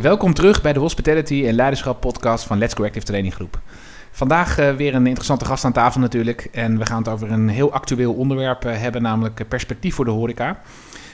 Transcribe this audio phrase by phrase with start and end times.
[0.00, 3.60] Welkom terug bij de Hospitality en Leiderschap podcast van Let's Go Active Training Groep.
[4.10, 6.48] Vandaag uh, weer een interessante gast aan tafel natuurlijk.
[6.52, 10.10] En we gaan het over een heel actueel onderwerp uh, hebben, namelijk perspectief voor de
[10.10, 10.60] horeca.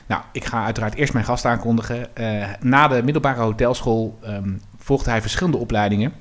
[0.06, 2.08] Nou, ik ga uiteraard eerst mijn gast aankondigen.
[2.60, 6.12] Na de middelbare hotelschool um, volgde hij verschillende opleidingen.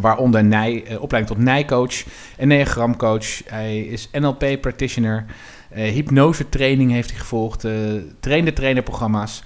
[0.00, 2.04] Waaronder nij, opleiding tot nijcoach,
[2.36, 3.48] enneagramcoach.
[3.48, 5.24] Hij is NLP practitioner.
[5.68, 7.66] hypnose training heeft hij gevolgd.
[8.20, 9.42] trainde trainerprogramma's.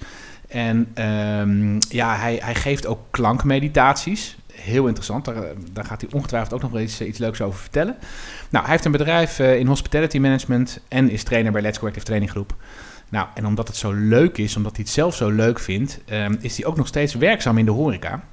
[0.53, 1.05] En
[1.39, 4.37] um, ja, hij, hij geeft ook klankmeditaties.
[4.53, 7.95] Heel interessant, daar, daar gaat hij ongetwijfeld ook nog wel iets, iets leuks over vertellen.
[8.49, 11.87] Nou, hij heeft een bedrijf uh, in hospitality management en is trainer bij Let's Go
[11.87, 12.55] Active Training Groep.
[13.09, 16.37] Nou, en omdat het zo leuk is, omdat hij het zelf zo leuk vindt, um,
[16.41, 18.23] is hij ook nog steeds werkzaam in de horeca.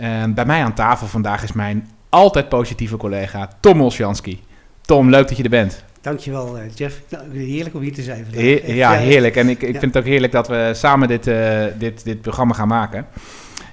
[0.00, 4.42] Um, bij mij aan tafel vandaag is mijn altijd positieve collega Tom Olsjanski.
[4.80, 5.84] Tom, leuk dat je er bent.
[6.02, 7.00] Dankjewel, uh, Jeff.
[7.32, 8.42] Heerlijk om hier te zijn vandaag.
[8.42, 9.36] He ja, heerlijk.
[9.36, 9.80] En ik, ik ja.
[9.80, 13.06] vind het ook heerlijk dat we samen dit, uh, dit, dit programma gaan maken.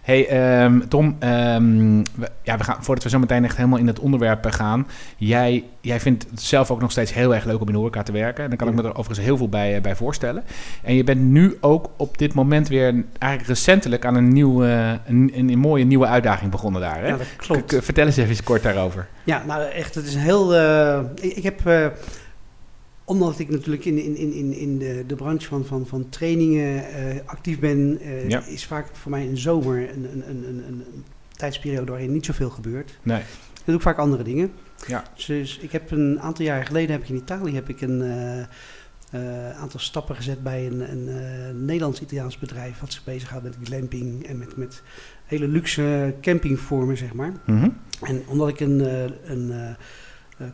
[0.09, 3.88] Hey um, Tom, um, we, ja, we gaan, voordat we zo meteen echt helemaal in
[3.88, 4.88] het onderwerp gaan.
[5.17, 8.04] Jij, jij vindt het zelf ook nog steeds heel erg leuk om in de horeca
[8.04, 8.44] te werken.
[8.44, 8.73] En daar kan ja.
[8.73, 10.44] ik me er overigens heel veel bij, bij voorstellen.
[10.84, 15.32] En je bent nu ook op dit moment weer eigenlijk recentelijk aan een, nieuwe, een,
[15.36, 17.00] een, een mooie nieuwe uitdaging begonnen daar.
[17.00, 17.08] Hè?
[17.08, 17.76] Ja, dat klopt.
[17.76, 19.08] K vertel eens even kort daarover.
[19.23, 20.56] Ja, nou echt, het is een heel...
[20.56, 21.61] Uh, ik, ik, heb...
[23.10, 27.20] Omdat ik natuurlijk in, in, in, in de, de branche van, van, van trainingen uh,
[27.26, 28.46] actief ben, ja.
[28.46, 32.26] is vaak voor mij in de zomer een, een, een, een, een tijdsperiode waarin niet
[32.26, 33.00] zoveel gebeurt.
[33.04, 33.22] Nee.
[33.54, 34.52] Dan doe ik vaak andere dingen.
[34.88, 35.04] Ja.
[35.28, 38.02] Dus ik heb een aantal jaren geleden heb ik in Italië heb ik een
[39.14, 44.38] uh, aantal stappen gezet bij een, een Nederlands-Italiaans bedrijf wat zich bezighoudt met glamping en
[44.38, 44.82] met, met
[45.26, 47.32] hele luxe campingvormen, zeg maar.
[47.46, 47.78] Mm -hmm.
[48.02, 48.80] En omdat ik een,
[49.23, 49.76] een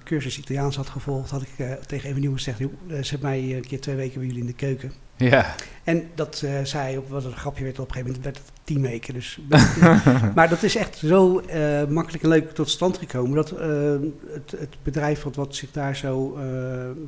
[0.04, 3.56] cursus Italiaans had gevolgd, had ik uh, tegen even nieuw gezegd: joh, ze hebben mij
[3.56, 4.92] een keer twee weken bij jullie in de keuken.
[5.18, 5.56] Ja.
[5.84, 8.56] En dat uh, zei op wat een grapje werd op een gegeven moment, werd het
[8.64, 9.14] tien weken.
[9.14, 9.40] Dus,
[10.36, 11.42] maar dat is echt zo
[11.90, 16.38] makkelijk en leuk tot stand gekomen dat het, het, bedrijf wat, wat zich daar zo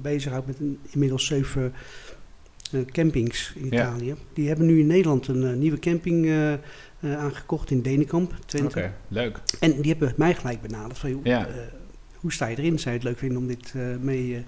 [0.01, 1.73] bezighoudt met een, inmiddels zeven
[2.85, 4.15] campings in Italië, ja.
[4.33, 6.31] die hebben nu in Nederland een nieuwe camping.
[7.01, 8.33] aangekocht in Denenkamp.
[8.55, 9.39] Oké, okay, leuk.
[9.59, 11.47] En die hebben mij gelijk benaderd van, ja
[12.19, 12.79] hoe sta je erin?
[12.79, 14.45] Zou je het leuk vinden om dit uh, mee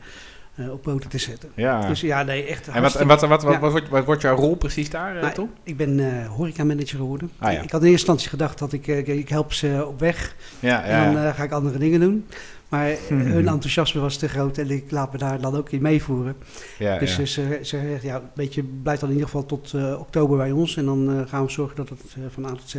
[0.55, 1.49] uh, op poten te zetten?
[1.55, 1.87] Ja.
[1.87, 3.59] Dus ja, nee, echt En wat, en wat, wat, wat, ja.
[3.59, 5.51] wat, wordt, wat, wordt jouw rol precies daar, nou, Tom?
[5.63, 7.31] Ik ben uh, horeca-manager geworden.
[7.37, 7.61] Ah, ja.
[7.61, 10.35] Ik had in eerste instantie gedacht dat ik, ik help ze op weg.
[10.59, 12.25] Ja, en dan ga ik andere dingen doen.
[12.69, 13.21] Maar hmm.
[13.21, 16.35] hun enthousiasme was te groot en ik laat me daar dan ook in meevoeren.
[16.77, 17.25] Ja, dus ja.
[17.25, 20.77] ze zegt, ja, weet je, blijf dan in ieder geval tot uh, oktober bij ons.
[20.77, 22.75] En dan uh, gaan we zorgen dat het uh, van A tot Z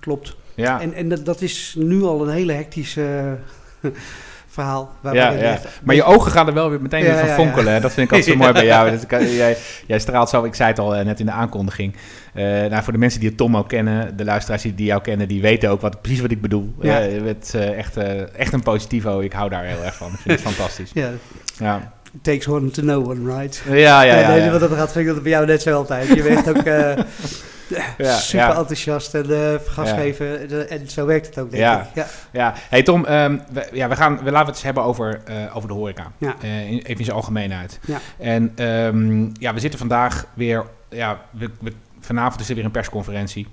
[0.00, 0.36] klopt.
[0.54, 0.80] Ja.
[0.80, 3.36] En, en dat, dat, is nu al een hele hectische
[4.48, 4.94] verhaal.
[5.02, 5.32] Ja, ja.
[5.32, 7.72] Echt, maar je ogen gaan er wel weer meteen ja, weer van fonkelen.
[7.72, 8.90] Ja, dat vind ik altijd zo mooi bij jou.
[8.90, 11.94] Dat jij, jij, straalt zo, ik zei het al uh, net in de aankondiging.
[12.34, 15.28] Uh, nou, voor de mensen die het Tom ook kennen, de luisteraars die jou kennen,
[15.28, 16.74] die weten ook wat, precies wat ik bedoel.
[16.80, 17.08] Ja.
[17.08, 17.96] Uh, het echt,
[18.36, 19.20] echt een positivo.
[19.20, 20.12] Ik hou daar heel erg van.
[20.12, 20.90] Ik vind het fantastisch.
[20.94, 21.10] Ja.
[21.58, 21.92] ja.
[22.14, 23.62] It takes one to know one, right?
[23.66, 24.34] Ja, ja, ja.
[24.34, 24.50] Ja.
[24.50, 26.06] wat dat gaat, vind ik dat bij jou net zo altijd.
[26.08, 26.64] Je weet ook...
[27.98, 28.56] Ja, super ja.
[28.56, 30.68] enthousiast en uh, gas geven.
[30.68, 31.80] En zo werkt het ook, denk ja.
[31.80, 31.86] ik.
[31.94, 32.06] Ja.
[32.32, 32.54] ja.
[32.68, 35.68] Hey Tom, um, we, ja, we, gaan, we laten het eens hebben over, uh, over
[35.68, 36.12] de horeca.
[36.18, 36.34] Ja.
[36.44, 37.80] Uh, in, even in zijn algemeenheid.
[37.86, 37.98] Ja.
[38.18, 40.64] En um, ja, we zitten vandaag weer...
[40.88, 43.46] Ja, we, we, vanavond is er weer een persconferentie.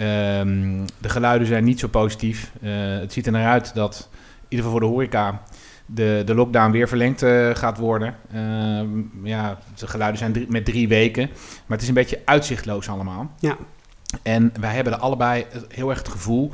[0.00, 2.50] Um, de geluiden zijn niet zo positief.
[3.00, 4.16] het ziet er naar uit dat, in
[4.48, 5.42] ieder geval voor de horeca
[5.94, 8.14] de, de lockdown weer verlengd uh, gaat worden.
[8.34, 8.80] Uh,
[9.22, 11.28] ja, de geluiden zijn drie, met drie weken.
[11.66, 13.30] Maar het is een beetje uitzichtloos allemaal.
[13.38, 13.56] Ja.
[14.22, 16.50] En wij hebben er allebei heel erg het gevoel...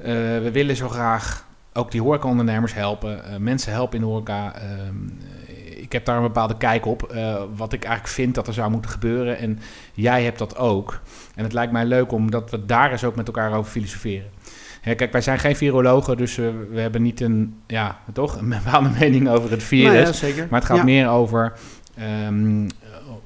[0.00, 3.42] Uh, we willen zo graag ook die horecaondernemers helpen.
[3.42, 4.54] mensen helpen in de horeca.
[5.76, 7.00] ik heb daar een bepaalde kijk op.
[7.56, 9.38] wat ik eigenlijk vind dat er zou moeten gebeuren.
[9.38, 9.58] En
[9.94, 11.00] jij hebt dat ook.
[11.34, 14.30] En het lijkt mij leuk omdat we daar eens ook met elkaar over filosoferen.
[14.88, 18.48] Ja, kijk, wij zijn geen virologen, dus uh, we hebben niet een, ja, toch, een
[18.48, 20.20] bepaalde mening over het virus.
[20.20, 20.46] Nou ja.
[20.50, 20.84] Maar het gaat ja.
[20.84, 21.52] meer over
[22.26, 22.66] um,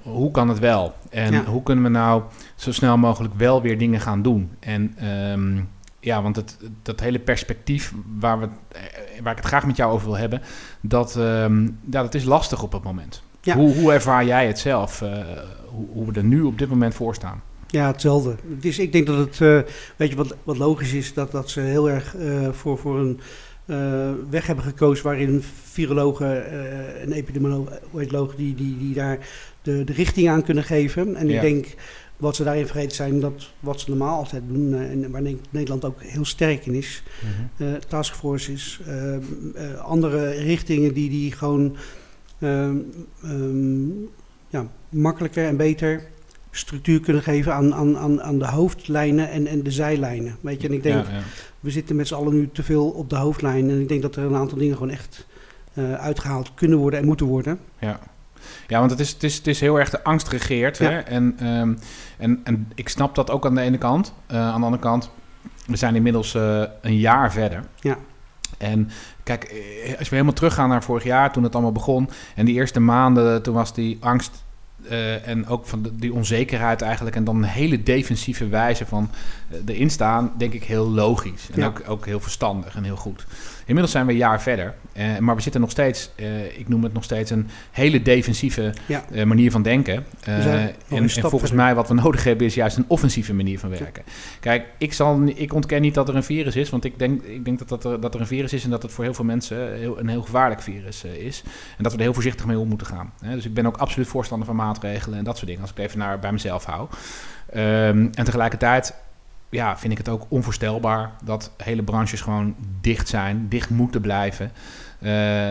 [0.03, 0.95] hoe kan het wel?
[1.11, 2.23] En hoe kunnen we nou
[2.55, 4.51] zo snel mogelijk wel weer dingen gaan doen?
[4.61, 5.69] En um,
[6.01, 8.49] ja, want het, dat hele perspectief waar, we,
[9.23, 10.43] waar ik het graag met jou over wil hebben,
[10.81, 13.23] dat, um, ja, dat is lastig op het moment.
[13.55, 15.11] Hoe, hoe ervaar jij het zelf, uh,
[15.67, 17.43] hoe, hoe we er nu op dit moment voor staan?
[17.73, 18.35] Ja, hetzelfde.
[18.61, 19.61] Dus ik denk dat het, uh,
[19.97, 23.21] weet je, wat, wat logisch is, dat, dat ze heel erg uh, voor, voor een
[23.67, 26.51] uh, weg hebben gekozen waarin virologen
[27.01, 29.19] en epidemiologen die, die, die daar
[29.63, 31.17] de, de richting aan kunnen geven.
[31.17, 31.35] En Ja.
[31.35, 31.67] ik denk
[32.17, 36.03] wat ze daarin vergeten zijn, dat wat ze normaal altijd doen, en waar Nederland ook
[36.03, 37.69] heel sterk in is, Mhm.
[37.69, 38.81] uh, taskforces,
[39.83, 41.77] andere richtingen die, die gewoon
[42.41, 42.93] um,
[43.25, 44.09] um,
[44.49, 46.03] ja, makkelijker en beter
[46.57, 50.37] structuur kunnen geven aan, aan, aan, aan de hoofdlijnen en, en de zijlijnen.
[50.41, 51.21] Weet je, en ik denk, Ja, ja.
[51.61, 53.71] we zitten met z'n allen nu te veel op de hoofdlijn.
[53.71, 55.27] En ik denk dat er een aantal dingen gewoon echt
[55.75, 57.59] eh, uitgehaald kunnen worden en moeten worden.
[57.79, 58.01] Ja.
[58.69, 60.79] Ja, want het is, het is, het is heel erg de angst regeert.
[60.79, 60.91] Ja.
[60.91, 60.99] Hè?
[60.99, 61.75] En, ehm,
[62.19, 64.13] en, en ik snap dat ook aan de ene kant.
[64.27, 65.11] Eh, aan de andere kant,
[65.67, 67.65] we zijn inmiddels eh, een jaar verder.
[67.81, 67.97] Ja.
[68.59, 68.91] En
[69.23, 69.43] kijk,
[69.99, 72.09] als we helemaal teruggaan naar vorig jaar, toen het allemaal begon.
[72.35, 74.42] En die eerste maanden, toen was die angst
[74.89, 77.17] eh, en ook van de, die onzekerheid eigenlijk.
[77.17, 79.11] En dan een hele defensieve wijze van
[79.51, 81.49] eh, erin staan, denk ik heel logisch.
[81.53, 81.67] En Ja.
[81.67, 83.27] ook, ook heel verstandig en heel goed.
[83.65, 84.75] Inmiddels zijn we een jaar verder.
[84.93, 88.75] eh, maar we zitten nog steeds, eh, ik noem het nog steeds een hele defensieve
[88.87, 89.05] Ja.
[89.13, 90.05] eh, manier van denken.
[90.25, 91.55] En, en volgens verder.
[91.57, 94.03] mij wat we nodig hebben is juist een offensieve manier van werken.
[94.41, 97.45] Kijk, ik, zal, ik ontken niet dat er een virus is, want ik denk, ik
[97.45, 99.25] denk dat, dat, er, dat er een virus is en dat het voor heel veel
[99.25, 101.43] mensen heel, een heel gevaarlijk virus is.
[101.77, 103.13] En dat we er heel voorzichtig mee om moeten gaan.
[103.21, 105.87] Dus ik ben ook absoluut voorstander van maatregelen en dat soort dingen, als ik het
[105.87, 106.89] even naar, bij mezelf hou.
[107.51, 108.95] Ehm, en tegelijkertijd
[109.53, 114.53] ja, vind ik het ook onvoorstelbaar dat hele branches gewoon dicht zijn, dicht moeten blijven.
[114.99, 115.49] Eh,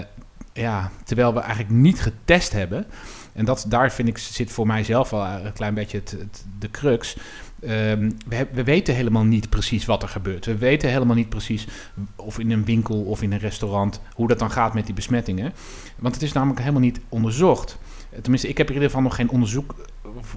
[0.53, 2.85] ja, terwijl we eigenlijk niet getest hebben.
[3.33, 7.17] En dat, daar vind ik, zit voor mijzelf wel een klein beetje het, de crux.
[7.61, 10.45] Ehm, we, we weten helemaal niet precies wat er gebeurt.
[10.45, 11.67] We weten helemaal niet precies
[12.15, 15.53] of in een winkel of in een restaurant hoe dat dan gaat met die besmettingen.
[15.99, 17.77] Want het is namelijk helemaal niet onderzocht.
[18.21, 19.75] Tenminste, ik heb in ieder geval nog geen onderzoek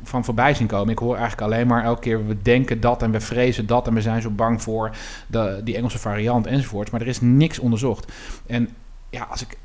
[0.02, 0.92] van voorbij zien komen.
[0.92, 3.94] Ik hoor eigenlijk alleen maar elke keer we denken dat en we vrezen dat en
[3.94, 6.90] we zijn zo bang voor de, die Engelse variant enzovoort.
[6.90, 8.12] Maar er is niks onderzocht.
[8.46, 8.68] En
[9.10, 9.56] ja, als ik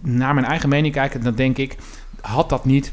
[0.00, 1.76] naar mijn eigen mening kijk, dan denk ik,
[2.20, 2.92] had dat niet.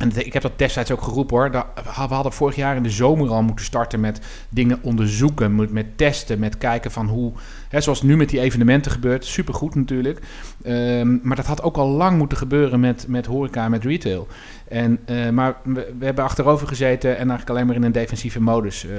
[0.00, 1.50] En ik heb dat destijds ook geroepen hoor.
[1.50, 6.38] We hadden vorig jaar in de zomer al moeten starten met dingen onderzoeken, met, testen,
[6.38, 7.32] met kijken van hoe,
[7.68, 10.20] hè, zoals nu met die evenementen gebeurt, supergoed natuurlijk.
[10.62, 14.26] Ehm, maar dat had ook al lang moeten gebeuren met, met horeca en met retail.
[14.68, 18.40] En, eh, maar we, we hebben achterover gezeten en eigenlijk alleen maar in een defensieve
[18.40, 18.90] modus eh,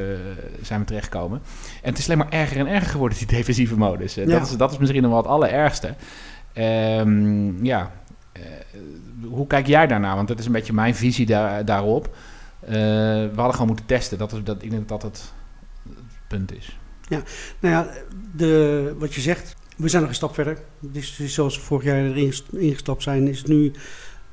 [0.62, 1.42] zijn we terechtgekomen.
[1.82, 4.14] En het is alleen maar erger en erger geworden, die defensieve modus.
[4.14, 4.26] Ja.
[4.26, 5.94] Dat, is, dat is misschien nog wel het allerergste.
[6.54, 7.92] Ehm, ja,
[9.24, 10.16] hoe kijk jij daarnaar?
[10.16, 12.16] Want dat is een beetje mijn visie daar, daarop.
[12.60, 14.18] Eh, we hadden gewoon moeten testen.
[14.18, 15.34] Dat, is, dat, ik denk dat dat het,
[15.90, 16.80] het punt is.
[17.10, 17.24] Nou
[17.60, 17.88] ja,
[18.36, 20.58] de, wat je zegt, we zijn nog een stap verder.
[20.80, 23.72] Dus, zoals we vorig jaar erin ingestapt zijn, is het nu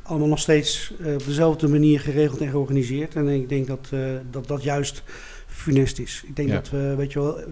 [0.03, 3.15] allemaal nog steeds eh, op dezelfde manier geregeld en georganiseerd.
[3.15, 5.03] En ik denk dat eh, dat, dat juist
[5.47, 6.23] funest is.
[6.27, 6.55] Ik denk Ja.
[6.55, 7.47] dat we, weet je wel, eh,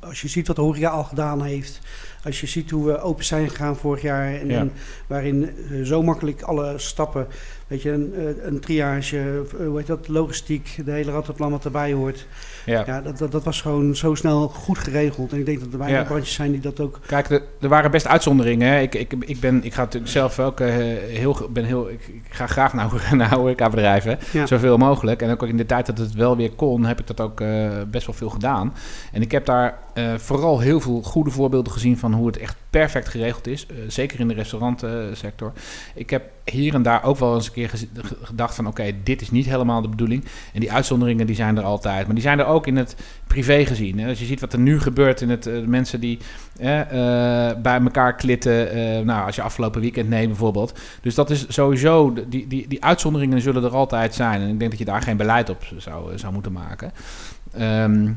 [0.00, 1.80] als je ziet wat de horeca al gedaan heeft,
[2.24, 4.58] als je ziet hoe we open zijn gegaan vorig jaar en, Ja.
[4.58, 4.72] en
[5.06, 7.26] waarin eh, zo makkelijk alle stappen,
[7.66, 9.18] weet je, een, eh, een triage,
[9.58, 12.26] eh, hoe heet dat, logistiek, de hele rattenplan wat erbij hoort.
[12.66, 12.82] Ja.
[12.86, 15.32] Ja, dat, dat, dat was gewoon zo snel goed geregeld.
[15.32, 16.06] En ik denk dat er weinig Ja.
[16.06, 16.98] brandjes zijn die dat ook...
[17.06, 18.68] Kijk, er, er waren best uitzonderingen.
[18.68, 18.80] Hè.
[18.80, 20.68] Ik, ik, ik, ben, ik ga natuurlijk zelf ook eh,
[21.08, 24.46] heel, ben heel, ik, ik ga graag naar, naar horecabedrijven, Ja.
[24.46, 25.22] zoveel mogelijk.
[25.22, 27.48] En ook in de tijd dat het wel weer kon, heb ik dat ook eh,
[27.90, 28.74] best wel veel gedaan.
[29.12, 32.56] En ik heb daar eh, vooral heel veel goede voorbeelden gezien van hoe het echt
[32.70, 33.66] perfect geregeld is.
[33.88, 35.52] Zeker in de restaurantsector.
[35.94, 37.70] ik heb hier en daar ook wel eens een keer
[38.22, 38.66] gedacht van...
[38.66, 40.24] oké, dit is niet helemaal de bedoeling.
[40.52, 42.04] En die uitzonderingen die zijn er altijd.
[42.06, 44.06] Maar die zijn er ook in het privé gezien.
[44.06, 45.46] Als je ziet wat er nu gebeurt in het...
[45.46, 46.18] eh, mensen die
[46.58, 48.70] eh, eh, bij elkaar klitten...
[48.70, 50.78] eh, nou, als je afgelopen weekend neemt bijvoorbeeld.
[51.02, 52.12] Dus dat is sowieso...
[52.12, 54.40] de- Die, die, die uitzonderingen zullen er altijd zijn.
[54.40, 56.92] En ik denk dat je daar geen beleid op zou, zou moeten maken.
[57.52, 58.12] Ehm,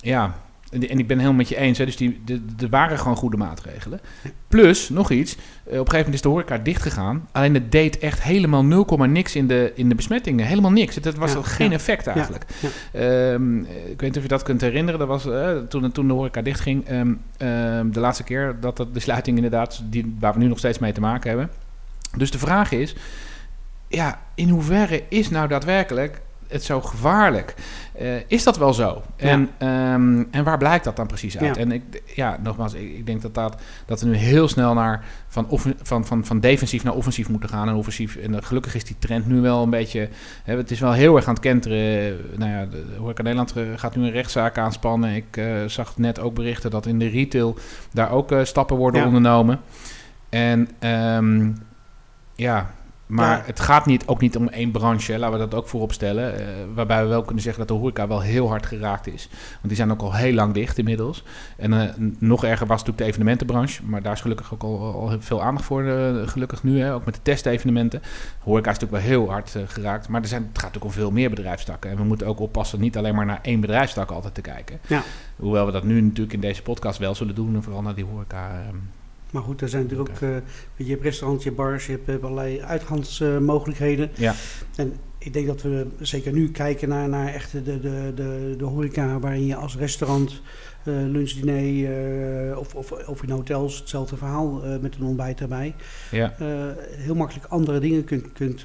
[0.00, 0.34] ja,
[0.70, 1.78] en, ik ben helemaal met je eens.
[1.78, 1.84] Hè.
[1.84, 4.00] Dus die, de- er waren gewoon goede maatregelen.
[4.48, 5.32] Plus, nog iets.
[5.34, 7.28] eh, op een gegeven moment is de horeca dichtgegaan.
[7.32, 10.46] Alleen het deed echt helemaal 0, niks in de, in de besmettingen.
[10.46, 10.94] Helemaal niks.
[10.94, 11.74] Het, het was Ja, geen ja.
[11.74, 12.44] effect eigenlijk.
[12.60, 12.68] ja.
[13.00, 13.66] Ehm, ik
[14.00, 14.98] weet niet of je dat kunt herinneren.
[14.98, 16.86] Dat was eh, toen, toen de horeca dichtging.
[16.86, 19.80] ehm, ehm, de laatste keer dat dat de sluiting inderdaad...
[19.84, 21.50] Die, waar we nu nog steeds mee te maken hebben.
[22.16, 22.94] Dus de vraag is...
[23.88, 27.54] Ja, in hoeverre is nou daadwerkelijk het zo gevaarlijk?
[27.92, 29.02] Eh, is dat wel zo?
[29.16, 31.56] En, ehm, en waar blijkt dat dan precies uit?
[31.56, 31.60] Ja.
[31.62, 31.82] En ik,
[32.14, 35.76] ja, nogmaals, ik, ik denk dat, dat, dat we nu heel snel naar van, offen-
[35.82, 37.68] van, van, van defensief naar offensief moeten gaan.
[37.68, 40.08] En offensief, en eh, gelukkig is die trend nu wel een beetje.
[40.44, 42.16] Hè, het is wel heel erg aan het kenteren.
[42.36, 45.14] Nou ja, de Horeca Nederland eh, gaat nu een rechtszaak aanspannen.
[45.14, 47.56] Ik zag net ook berichten dat in de retail
[47.92, 49.06] daar ook stappen worden Ja.
[49.06, 49.60] ondernomen.
[50.28, 51.50] En ehm,
[52.34, 52.70] ja,
[53.08, 53.42] maar Ja.
[53.46, 56.38] het gaat niet, ook niet om één branche, hè, laten we dat ook voorop stellen.
[56.38, 59.28] eh, waarbij we wel kunnen zeggen dat de horeca wel heel hard geraakt is.
[59.30, 61.24] Want die zijn ook al heel lang dicht inmiddels.
[61.56, 61.88] En eh,
[62.18, 63.82] nog erger was natuurlijk de evenementenbranche.
[63.84, 66.80] Maar daar is gelukkig ook al, veel aandacht voor, eh, gelukkig nu.
[66.80, 68.02] Hè, ook met de testevenementen.
[68.42, 70.08] Horeca is natuurlijk wel heel hard geraakt.
[70.08, 71.90] Maar er zijn, het gaat natuurlijk om veel meer bedrijfstakken.
[71.90, 74.78] En we moeten ook oppassen niet alleen maar naar één bedrijfstak altijd te kijken.
[74.86, 75.02] Ja.
[75.36, 77.54] Hoewel we dat nu natuurlijk in deze podcast wel zullen doen.
[77.54, 78.50] En vooral naar die horeca.
[79.32, 80.20] Maar goed, er zijn natuurlijk ook...
[80.20, 80.36] eh,
[80.76, 84.10] je, hebt restaurants, je bars, je hebt, eh, allerlei uitgangsmogelijkheden.
[84.14, 84.34] ja.
[84.76, 88.64] en ik denk dat we zeker nu kijken naar, naar echt de, de, de, de
[88.64, 90.42] horeca waarin je als restaurant,
[90.82, 95.74] lunchdiner uh, of, of, of in hotels hetzelfde verhaal uh, met een ontbijt erbij.
[96.10, 96.32] Ja.
[96.90, 98.64] heel makkelijk andere dingen kunt, kunt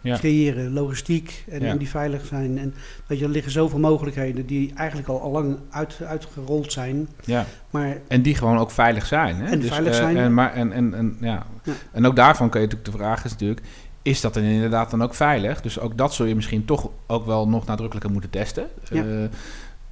[0.00, 0.18] ja.
[0.18, 1.66] creëren, logistiek en, Ja.
[1.66, 2.58] en die veilig zijn.
[2.58, 2.74] En
[3.06, 7.08] weet je, er liggen zoveel mogelijkheden die eigenlijk al, al lang uit, uitgerold zijn.
[7.24, 7.46] ja.
[7.70, 9.36] Maar En die gewoon ook veilig zijn.
[9.36, 9.46] Hè?
[9.46, 10.16] En veilig eh, zijn.
[10.16, 11.46] En, maar, en, en, en, ja.
[11.92, 13.60] En ook daarvan kun je natuurlijk de vraag is natuurlijk...
[14.02, 15.60] is dat dan inderdaad dan ook veilig?
[15.60, 18.66] Dus ook dat zul je misschien toch ook wel nog nadrukkelijker moeten testen.
[18.90, 19.04] Ja.
[19.04, 19.28] Eh,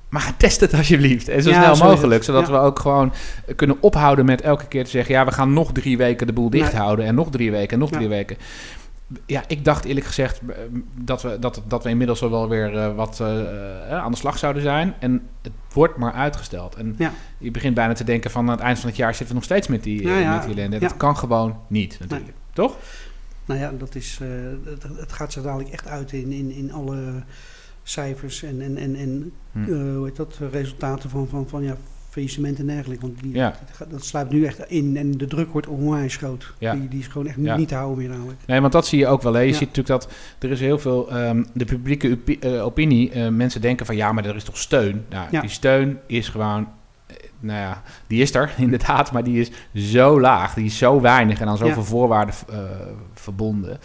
[0.08, 1.28] maar test het alsjeblieft.
[1.28, 2.24] En zo Ja, snel zo mogelijk.
[2.24, 2.52] Zodat Ja.
[2.52, 3.12] we ook gewoon
[3.56, 5.14] kunnen ophouden met elke keer te zeggen...
[5.14, 6.80] ja, we gaan nog drie weken de boel dicht Nee.
[6.80, 7.04] houden...
[7.04, 7.96] en nog drie weken en nog Ja.
[7.96, 8.36] drie weken.
[9.26, 10.56] Ja, ik dacht eerlijk gezegd eh,
[10.94, 14.38] dat we, dat, dat we inmiddels al wel weer eh, wat eh, aan de slag
[14.38, 14.94] zouden zijn.
[14.98, 16.74] En het wordt maar uitgesteld.
[16.74, 17.12] En Ja.
[17.38, 19.44] je begint bijna te denken van aan het eind van het jaar zitten we nog
[19.44, 20.34] steeds met die, Ja, ja.
[20.34, 20.76] met die ellende.
[20.80, 20.88] Ja.
[20.88, 22.32] Dat kan gewoon niet natuurlijk.
[22.52, 22.76] Toch?
[23.44, 24.28] Nou ja, dat is, eh,
[24.64, 27.22] het, het gaat zo dadelijk echt uit in, in, in alle
[27.90, 29.62] cijfers en, en, en, en Hm.
[29.62, 31.76] eh, hoe heet dat, resultaten van, van, van ja,
[32.10, 33.06] faillissement en dergelijke.
[33.06, 33.54] Want die, Ja.
[33.78, 36.54] dat, dat sluipt nu echt in en de druk wordt onwijs groot.
[36.58, 36.72] Ja.
[36.74, 37.56] Die, die is gewoon echt Ja.
[37.56, 38.38] niet te houden meer namelijk.
[38.46, 39.32] Nee, want dat zie je ook wel.
[39.34, 39.40] Hè.
[39.40, 41.10] Je ziet natuurlijk dat er is heel veel...
[41.10, 44.58] ehm, de publieke opi- eh, opinie, eh, mensen denken van ja, maar er is toch
[44.58, 45.04] steun?
[45.10, 45.40] Nou, Ja.
[45.40, 46.68] die steun is gewoon...
[47.40, 49.50] Nou ja, die is er inderdaad, maar die is
[49.92, 50.54] zo laag.
[50.54, 51.88] Die is zo weinig en aan zoveel Ja.
[51.88, 52.34] voorwaarden
[53.14, 53.78] verbonden...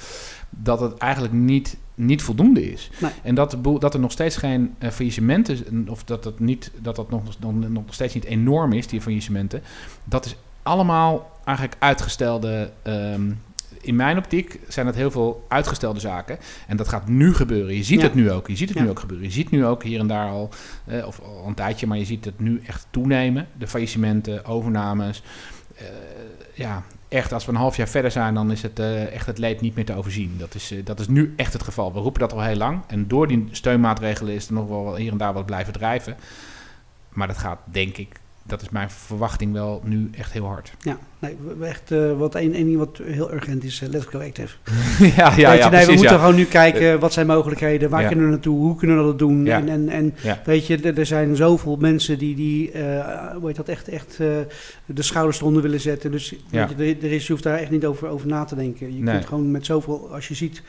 [0.49, 2.89] dat het eigenlijk niet, niet voldoende is.
[3.01, 3.11] Nee.
[3.23, 5.87] En dat, dat er nog steeds geen eh, faillissementen...
[5.89, 9.61] of dat dat, niet, dat, dat nog, nog, nog steeds niet enorm is, die faillissementen...
[10.03, 12.71] dat is allemaal eigenlijk uitgestelde...
[12.81, 13.31] ehm,
[13.81, 16.37] in mijn optiek zijn het heel veel uitgestelde zaken.
[16.67, 17.75] En dat gaat nu gebeuren.
[17.75, 18.05] Je ziet Ja.
[18.05, 18.47] het nu ook.
[18.47, 18.83] Je ziet het Ja.
[18.83, 19.25] nu ook gebeuren.
[19.27, 20.49] Je ziet nu ook hier en daar al,
[20.85, 23.47] eh, of al een tijdje, maar je ziet het nu echt toenemen.
[23.57, 25.23] De faillissementen, overnames.
[25.75, 25.85] Eh,
[26.53, 29.37] ja, echt, als we een half jaar verder zijn, dan is het eh, echt het
[29.37, 30.35] leed niet meer te overzien.
[30.37, 31.93] Dat is, eh, dat is nu echt het geval.
[31.93, 32.81] We roepen dat al heel lang.
[32.87, 36.17] En door die steunmaatregelen is er nog wel hier en daar wat blijven drijven.
[37.09, 40.73] Maar dat gaat, denk ik, dat is mijn verwachting wel nu echt heel hard.
[40.79, 44.55] Ja, nee, echt, eh, wat één ding wat heel urgent is, eh, let's go active.
[45.17, 46.17] ja, ja, Weet je, ja, nee, we moeten ja.
[46.19, 48.07] gewoon nu kijken, wat zijn mogelijkheden, waar Ja.
[48.07, 49.45] kunnen we naartoe, hoe kunnen we dat doen.
[49.45, 49.57] Ja.
[49.57, 50.41] En, en, en Ja.
[50.45, 54.27] weet je, er, zijn zoveel mensen die, die eh, hoe heet dat, echt, echt eh,
[54.85, 56.11] de schouders eronder willen zetten.
[56.11, 56.67] Dus Ja.
[56.67, 58.95] weet je, er, er is, je hoeft daar echt niet over, over na te denken.
[58.95, 59.13] Je Nee.
[59.13, 60.61] kunt gewoon met zoveel, als je ziet,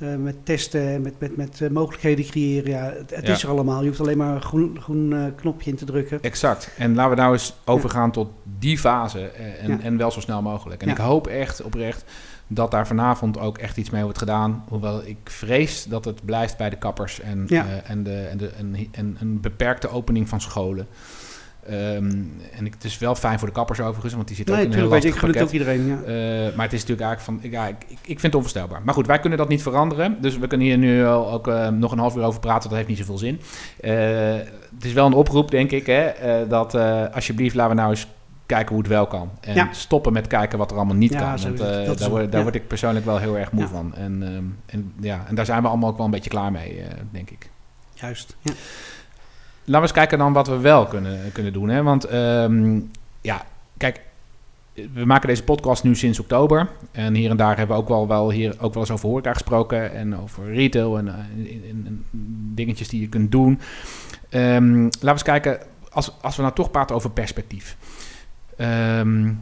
[0.00, 2.70] eh, met testen, met, met, met eh, mogelijkheden creëren.
[2.70, 3.32] Ja, het, het Ja.
[3.32, 3.80] is er allemaal.
[3.82, 6.22] Je hoeft alleen maar een groen, groen eh, knopje in te drukken.
[6.22, 6.70] Exact.
[6.78, 8.28] En laten we nou eens overgaan tot
[8.58, 9.26] die fase
[9.60, 9.80] en, Ja.
[9.80, 10.82] en wel zo snel mogelijk.
[10.82, 12.04] En ik hoop echt oprecht
[12.46, 14.64] dat daar vanavond ook echt iets mee wordt gedaan.
[14.68, 17.46] Hoewel ik vrees dat het blijft bij de kappers en,
[17.84, 20.86] en, de, en, de, en, en een beperkte opening van scholen.
[21.70, 22.10] Ehm,
[22.56, 24.70] en ik, het is wel fijn voor de kappers overigens, want die zitten Nee, ook
[24.70, 25.86] in een heel lastig ik gun het ook iedereen.
[25.86, 25.94] Ja.
[25.94, 28.80] Eh, maar het is natuurlijk eigenlijk van, ja, ik, ik, vind het onvoorstelbaar.
[28.84, 30.16] Maar goed, wij kunnen dat niet veranderen.
[30.20, 32.68] Dus we kunnen hier nu al ook eh, nog een half uur over praten.
[32.68, 33.40] Dat heeft niet zoveel zin.
[33.80, 33.92] Eh,
[34.74, 36.12] het is wel een oproep, denk ik, hè,
[36.48, 36.74] dat
[37.14, 38.06] alsjeblieft laten we nou eens
[38.46, 39.30] kijken hoe het wel kan.
[39.40, 39.68] En Ja.
[39.72, 41.42] stoppen met kijken wat er allemaal niet Ja, kan.
[41.42, 43.94] Want Dat daar, word, daar word ik persoonlijk wel heel erg moe van.
[43.94, 46.82] En, ehm, en, ja, en daar zijn we allemaal ook wel een beetje klaar mee,
[47.10, 47.50] denk ik.
[47.94, 48.36] Juist.
[48.40, 48.52] Ja.
[49.70, 51.68] Laten we eens kijken dan wat we wel kunnen, kunnen doen.
[51.68, 51.82] Hè?
[51.82, 52.80] Want ehm,
[53.20, 53.44] ja,
[53.76, 54.00] kijk,
[54.92, 56.68] we maken deze podcast nu sinds oktober.
[56.92, 59.32] En hier en daar hebben we ook wel, wel, hier ook wel eens over horeca
[59.32, 59.92] gesproken.
[59.92, 61.14] En over retail en, eh,
[62.54, 63.60] dingetjes die je kunt doen.
[64.28, 65.58] Ehm, laten we eens kijken,
[65.90, 67.76] als, als we nou toch praten over perspectief.
[68.56, 69.32] Ehm,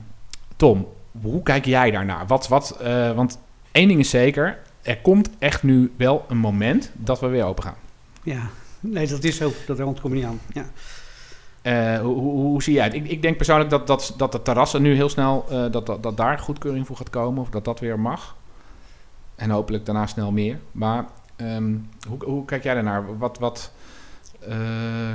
[0.56, 0.86] Tom,
[1.20, 2.26] hoe kijk jij daarnaar?
[2.26, 3.38] Wat, wat, eh, want
[3.72, 7.64] één ding is zeker, er komt echt nu wel een moment dat we weer open
[7.64, 7.76] gaan.
[8.22, 9.52] ja, nee, dat is zo.
[9.66, 10.40] Dat ontkom je niet aan.
[10.52, 10.64] Ja.
[11.62, 12.94] Eh, hoe, hoe, hoe zie jij het?
[12.94, 16.02] Ik, ik denk persoonlijk dat, dat, dat de terrassen nu heel snel, eh, dat, dat,
[16.02, 17.42] dat daar goedkeuring voor gaat komen.
[17.42, 18.36] Of dat dat weer mag.
[19.34, 20.58] En hopelijk daarna snel meer.
[20.72, 21.06] Maar
[21.36, 21.76] ehm,
[22.08, 23.18] hoe, hoe kijk jij daarnaar?
[23.18, 23.72] Wat, wat,
[24.40, 25.14] eh,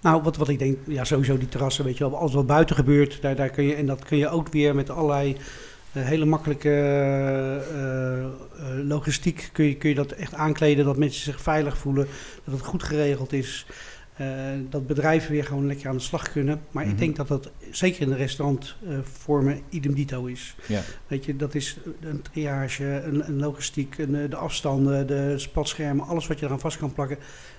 [0.00, 2.76] Nou, wat, wat ik denk, ja, sowieso die terrassen, weet je wel, alles wat buiten
[2.76, 5.36] gebeurt, daar, daar kun je, en dat kun je ook weer met allerlei
[5.92, 8.30] hele makkelijke eh, eh,
[8.86, 12.06] logistiek, kun je, kun je dat echt aankleden, dat mensen zich veilig voelen,
[12.44, 13.66] dat het goed geregeld is,
[14.16, 14.26] eh,
[14.70, 16.60] dat bedrijven weer gewoon lekker aan de slag kunnen.
[16.70, 16.92] Maar Mhm.
[16.92, 20.56] ik denk dat dat zeker in de restaurantvormen idem dito is.
[20.66, 20.80] ja.
[21.06, 26.26] Weet je, dat is een triage, een, een logistiek, een, de afstanden, de spatschermen, alles
[26.26, 27.18] wat je eraan vast kan plakken.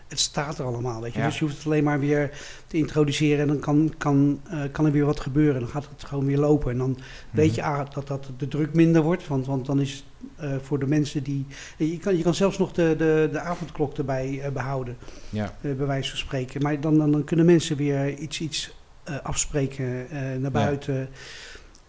[0.10, 1.20] Het staat er allemaal, weet je.
[1.20, 1.26] Ja.
[1.26, 2.32] Dus je hoeft het alleen maar weer
[2.68, 5.60] te introduceren en dan kan, kan, eh, kan er weer wat gebeuren.
[5.60, 6.72] Dan gaat het gewoon weer lopen.
[6.72, 6.98] En dan
[7.32, 10.80] weet je ah, dat, dat de druk minder wordt, want, want dan is eh, voor
[10.80, 11.46] de mensen die...
[11.78, 14.98] Je kan, je kan zelfs nog de, de, de avondklok erbij eh, behouden,
[15.30, 15.56] ja.
[15.62, 16.62] eh, bij wijze van spreken.
[16.62, 18.72] Maar dan, dan, dan kunnen mensen weer iets, iets
[19.10, 21.10] eh, afspreken eh, naar buiten.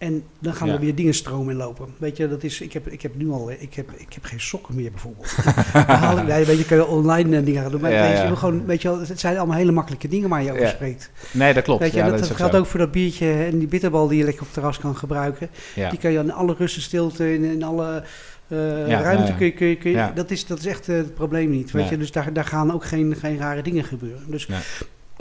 [0.01, 0.75] En dan gaan Ja.
[0.75, 1.87] er weer dingen stromen in lopen.
[1.99, 4.41] Weet je, dat is, ik, heb, ik heb nu al, ik heb, ik heb geen
[4.41, 5.35] sokken meer bijvoorbeeld.
[5.73, 7.81] Dan haal ik, nee, weet je, kun je online eh, dingen gaan doen.
[7.81, 8.35] Maar Ja, weet je, ja.
[8.35, 11.11] gewoon, weet je het zijn allemaal hele makkelijke dingen waar je over spreekt.
[11.33, 11.81] Nee, dat klopt.
[11.81, 14.25] Weet je, ja, dat, dat geldt ook voor dat biertje en die bitterbal die je
[14.25, 15.49] lekker op het terras kan gebruiken.
[15.75, 18.03] Die kan je in alle rust en stilte, in, in alle
[18.49, 19.53] eh, ruimte kun je...
[19.53, 20.13] Kun je, kun je- Ja.
[20.15, 21.71] dat, is, dat is echt eh, het probleem niet.
[21.71, 21.99] Weet je?
[21.99, 24.23] Dus daar, daar gaan ook geen, geen rare dingen gebeuren.
[24.27, 24.49] Dus.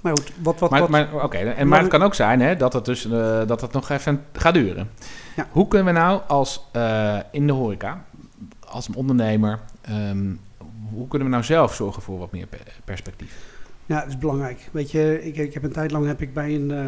[0.02, 0.60] Maar goed, wat...
[0.60, 3.06] wat, Maar, wat maar, oké, en maar het kan ook zijn hè, dat, het dus,
[3.06, 4.90] eh, dat het nog even gaat duren.
[5.36, 5.48] Ja.
[5.52, 8.06] Hoe kunnen we nou als eh, in de horeca,
[8.68, 10.26] als ondernemer, ehm,
[10.94, 13.36] hoe kunnen we nou zelf zorgen voor wat meer pe- perspectief?
[13.86, 14.70] Ja, dat is belangrijk.
[14.72, 16.88] Weet je, ik, ik heb een tijd lang heb ik bij een, eh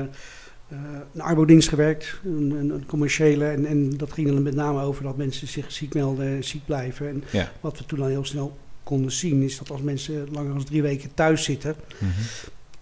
[1.13, 3.45] een arbodienst gewerkt, een, een, een commerciële.
[3.45, 7.07] En, en dat ging er met name over dat mensen zich ziek melden, ziek blijven.
[7.07, 7.51] En Ja.
[7.59, 10.81] wat we toen al heel snel konden zien, is dat als mensen langer dan drie
[10.81, 11.75] weken thuis zitten,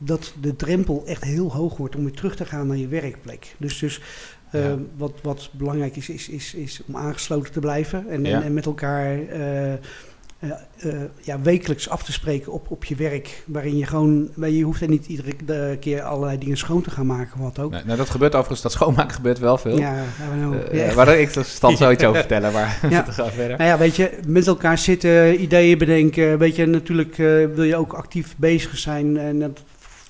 [0.01, 3.55] dat de drempel echt heel hoog wordt om weer terug te gaan naar je werkplek.
[3.57, 4.01] Dus, dus
[4.51, 4.77] eh, Ja.
[4.97, 8.35] wat, wat belangrijk is, is, is, is om aangesloten te blijven en, Ja.
[8.37, 9.79] en, en met elkaar eh, eh,
[11.21, 13.43] ja, wekelijks af te spreken op, op je werk.
[13.45, 17.39] Waarin je gewoon, je hoeft er niet iedere keer allerlei dingen schoon te gaan maken,
[17.41, 17.71] wat ook.
[17.71, 19.77] Nou, nou, dat gebeurt overigens, dat schoonmaken gebeurt wel veel.
[19.77, 20.03] Ja,
[20.35, 20.95] nou, ja, echt.
[20.95, 23.05] waar ik er stand zoiets over vertellen, maar Ja.
[23.13, 23.57] verder.
[23.57, 26.37] Nou ja, weet je, met elkaar zitten, ideeën bedenken.
[26.37, 27.15] Weet je, natuurlijk
[27.55, 29.17] wil je ook actief bezig zijn.
[29.17, 29.63] En dat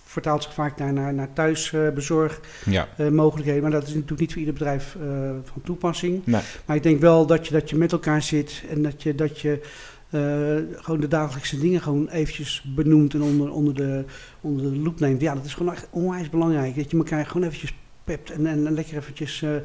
[0.09, 2.39] vertaalt zich vaak naar, naar, naar thuisbezorg.
[2.65, 3.09] Ja, eh.
[3.09, 5.09] Maar dat is natuurlijk niet voor ieder bedrijf eh,
[5.43, 6.21] van toepassing.
[6.25, 6.41] nee.
[6.65, 9.39] Maar ik denk wel dat je, dat je met elkaar zit en dat je, dat
[9.39, 9.61] je
[10.09, 14.05] eh, gewoon de dagelijkse dingen gewoon eventjes benoemt en onder, onder, de,
[14.41, 15.21] onder de loep neemt.
[15.21, 16.75] Ja, dat is gewoon echt onwijs belangrijk.
[16.75, 17.73] Dat je elkaar gewoon eventjes
[18.09, 19.61] pept en, en, en lekker eventjes eh, eh,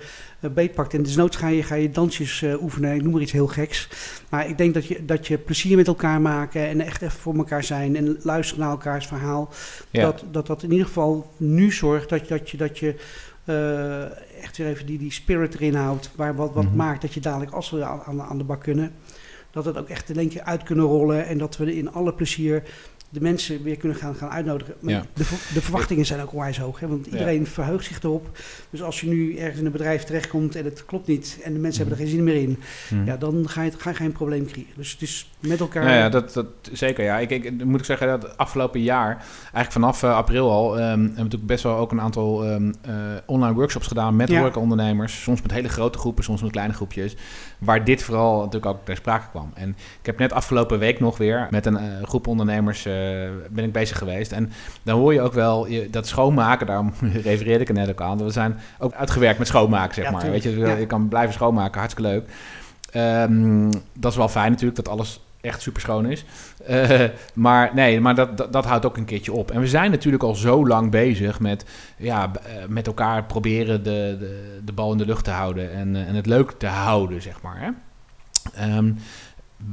[0.55, 0.95] beetpakt.
[0.95, 3.89] En desnoods ga je, ga je dansjes eh, oefenen, ik noem maar iets heel geks.
[4.29, 7.35] Maar ik denk dat je, dat je plezier met elkaar maken en echt even voor
[7.35, 9.53] elkaar zijn en luisteren naar elkaars verhaal.
[9.91, 10.03] Ja.
[10.03, 12.95] Dat, dat dat in ieder geval nu zorgt dat, dat je, dat je
[14.43, 16.11] echt weer even die, die spirit erin houdt.
[16.17, 16.77] Waar wat, wat Mhm.
[16.77, 18.93] maakt dat je dadelijk, als we aan, aan, aan de bak kunnen,
[19.51, 21.27] dat het ook echt in één keer uit kunnen rollen.
[21.27, 22.63] En dat we in alle plezier
[23.15, 24.75] de mensen weer kunnen gaan, gaan uitnodigen.
[24.81, 25.05] Maar Ja.
[25.13, 25.25] de,
[25.55, 26.81] de verwachtingen zijn ook onwijs hoog.
[26.81, 26.89] Hè?
[26.89, 28.39] Want iedereen verheugt zich erop.
[28.71, 31.39] Dus als je nu ergens in een bedrijf terechtkomt en het klopt niet.
[31.43, 32.59] En de mensen hebben er geen zin meer in.
[32.89, 33.05] Hm.
[33.05, 34.73] Ja, dan ga je, ga je geen probleem creëren.
[34.77, 35.85] Dus het is met elkaar...
[35.85, 37.05] Ja, ja dat, dat, zeker.
[37.05, 37.19] Ja.
[37.19, 41.09] Ik, ik, moet ik zeggen dat afgelopen jaar, eigenlijk vanaf eh, april al, ehm, hebben
[41.09, 42.95] we natuurlijk best wel ook een aantal ehm, eh,
[43.27, 45.23] online workshops gedaan met horecaondernemers.
[45.23, 47.17] Soms met hele grote groepen, soms met kleine groepjes.
[47.59, 49.51] Waar dit vooral natuurlijk ook ter sprake kwam.
[49.55, 49.69] En
[50.01, 52.87] ik heb net afgelopen week nog weer met een eh, groep ondernemers
[53.51, 54.33] ben ik bezig geweest.
[54.33, 58.01] En dan hoor je ook wel je, dat schoonmaken, daarom refereerde ik er net ook
[58.01, 58.25] aan.
[58.25, 60.31] We zijn ook uitgewerkt met schoonmaken, zeg Ja, maar.
[60.31, 60.75] Weet je, Ja.
[60.75, 62.29] je kan blijven schoonmaken, hartstikke leuk.
[62.91, 66.25] Ehm, dat is wel fijn natuurlijk, dat alles echt super schoon is.
[66.67, 69.51] Eh, maar nee, maar dat, dat, dat houdt ook een keertje op.
[69.51, 71.65] En we zijn natuurlijk al zo lang bezig met,
[71.97, 75.97] ja, eh, met elkaar proberen de, de, de bal in de lucht te houden en,
[75.97, 77.61] eh, en het leuk te houden, zeg maar.
[77.61, 77.69] Hè?
[78.55, 78.93] Ehm,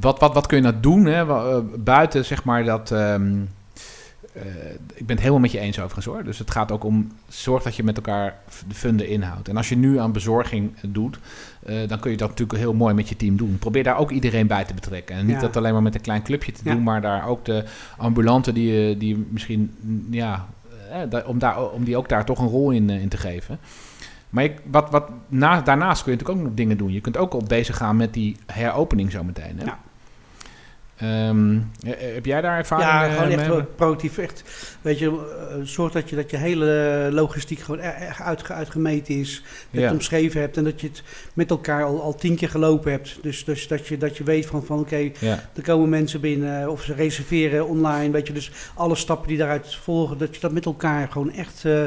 [0.00, 1.26] wat, wat, wat kun je nou doen hè?
[1.26, 2.90] eh, buiten, zeg maar, dat...
[2.90, 3.32] ehm,
[4.32, 4.42] eh,
[4.94, 6.24] ik ben het helemaal met je eens overigens hoor.
[6.24, 9.48] Dus het gaat ook om zorg dat je met elkaar de funden inhoudt.
[9.48, 11.18] En als je nu aan bezorging doet,
[11.66, 13.56] eh, dan kun je dat natuurlijk heel mooi met je team doen.
[13.58, 15.16] Probeer daar ook iedereen bij te betrekken.
[15.16, 15.40] En niet Ja.
[15.40, 16.72] dat alleen maar met een klein clubje te Ja.
[16.72, 17.64] doen, maar daar ook de
[17.96, 19.74] ambulanten die, die misschien,
[20.10, 20.46] ja,
[20.90, 23.58] eh, om, daar, om die ook daar toch een rol in, in te geven.
[24.32, 26.92] Maar je, wat, wat, na, daarnaast kun je natuurlijk ook nog dingen doen.
[26.92, 29.58] Je kunt ook al bezig gaan met die heropening zometeen.
[29.58, 29.64] Hè?
[29.64, 29.78] Ja.
[30.96, 33.48] Ehm, eh, heb jij daar ervaring Ja, eh, gewoon echt mee?
[33.48, 34.18] wel proactief.
[34.18, 34.44] Echt,
[34.80, 35.06] weet je,
[35.50, 39.42] eh, zorg dat je, dat je hele logistiek gewoon er- echt uitge, uitgemeten is.
[39.44, 39.84] Dat je Ja.
[39.84, 41.02] het omschreven hebt en dat je het
[41.34, 43.18] met elkaar al, al tien keer gelopen hebt.
[43.22, 45.38] Dus, dus dat, je, dat je weet van, van oké, Ja.
[45.54, 48.10] er komen mensen binnen of ze reserveren online.
[48.12, 51.64] Weet je, dus alle stappen die daaruit volgen, dat je dat met elkaar gewoon echt...
[51.64, 51.84] eh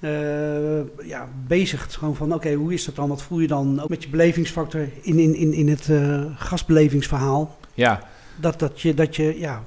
[0.00, 1.96] eh, ja, bezigt.
[1.96, 3.08] Gewoon van, oké, hoe is dat dan?
[3.08, 3.80] Wat voel je dan?
[3.82, 8.02] Ook met je belevingsfactor in, in, in, in het eh, gastbelevingsverhaal ja,
[8.36, 9.62] dat, dat je, dat je ja,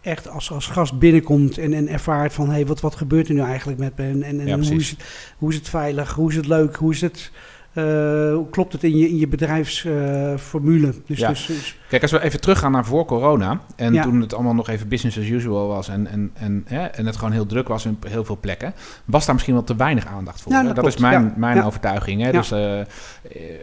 [0.00, 2.46] echt als, als gast binnenkomt en, en ervaart van...
[2.46, 4.04] hé, hey, wat, wat gebeurt er nu eigenlijk met me?
[4.04, 5.04] En, en, Ja, hoe, is het,
[5.38, 6.12] hoe is het veilig?
[6.14, 6.76] Hoe is het leuk?
[6.76, 7.30] Hoe is het...
[7.78, 10.94] eh, hoe klopt het in je, in je bedrijfsformule?
[11.06, 11.28] dus, Ja.
[11.28, 13.60] dus, dus- Kijk, als we even teruggaan naar voor corona.
[13.76, 14.02] En Ja.
[14.02, 15.88] toen het allemaal nog even business as usual was.
[15.88, 18.74] En, en, en, hè, en het gewoon heel druk was in heel veel plekken.
[19.04, 20.52] Was daar misschien wel te weinig aandacht voor.
[20.52, 22.22] Ja, dat dat is mijn, mijn overtuiging.
[22.22, 22.32] Hè?
[22.32, 22.86] Dus eh, eh,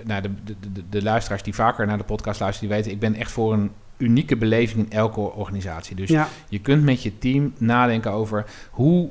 [0.06, 3.00] nou, de, de, de, de luisteraars die vaker naar de podcast luisteren, die weten, ik
[3.00, 5.96] ben echt voor een unieke beleving in elke organisatie.
[5.96, 9.10] Dus ja, je kunt met je team nadenken over hoe,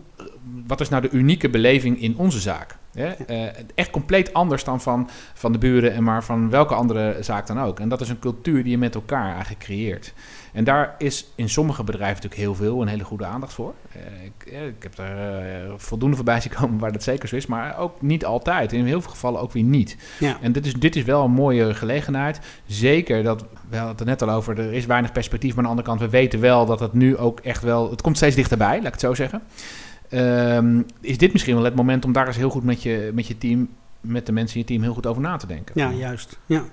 [0.66, 2.76] wat is nou de unieke beleving in onze zaak.
[2.94, 7.46] Eh, echt compleet anders dan van, van de buren en maar van welke andere zaak
[7.46, 7.80] dan ook.
[7.80, 10.12] En dat is een cultuur die je met elkaar eigenlijk creëert.
[10.52, 13.74] En daar is in sommige bedrijven natuurlijk heel veel en hele goede aandacht voor.
[13.92, 17.46] Eh, ik, eh, ik heb er voldoende voorbij zien komen waar dat zeker zo is,
[17.46, 18.72] maar ook niet altijd.
[18.72, 19.96] In heel veel gevallen ook weer niet.
[20.18, 20.38] Ja.
[20.40, 22.40] En dit is, dit is wel een mooie gelegenheid.
[22.66, 25.54] Zeker dat, we hadden het er net al over, er is weinig perspectief.
[25.54, 28.02] Maar aan de andere kant, we weten wel dat het nu ook echt wel, het
[28.02, 29.42] komt steeds dichterbij, laat ik het zo zeggen.
[30.08, 33.26] Ehm, is dit misschien wel het moment om daar eens heel goed met je, met
[33.26, 33.68] je team,
[34.00, 35.72] met de mensen in je team heel goed over na te denken?
[35.80, 36.38] Ja, juist.
[36.46, 36.64] Ja.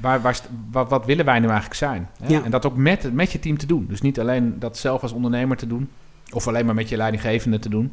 [0.00, 2.08] Waar, waar, st- wat, wat willen wij nu eigenlijk zijn?
[2.22, 2.28] Hè?
[2.28, 2.44] Ja.
[2.44, 3.86] En dat ook met, met je team te doen.
[3.88, 5.88] Dus niet alleen dat zelf als ondernemer te doen,
[6.32, 7.92] of alleen maar met je leidinggevende te doen,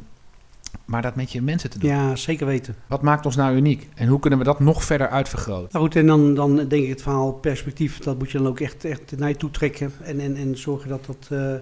[0.84, 1.90] maar dat met je mensen te doen.
[1.90, 2.74] ja, zeker weten.
[2.86, 3.88] Wat maakt ons nou uniek?
[3.94, 5.68] En hoe kunnen we dat nog verder uitvergroten?
[5.72, 8.60] Nou goed, en dan, dan denk ik het verhaal perspectief, dat moet je dan ook
[8.60, 9.92] echt, echt naar je toe trekken.
[10.02, 11.54] En, en, en zorgen dat dat, eh,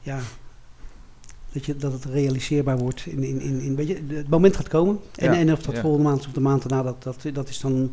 [0.00, 0.18] ja,
[1.56, 3.06] dat, je, dat het realiseerbaar wordt.
[3.06, 4.98] In, in, in, in, weet je, het moment gaat komen.
[5.14, 5.80] En, Ja, en of dat ja.
[5.80, 7.92] volgende maand of de maand daarna, dat, dat, dat is dan...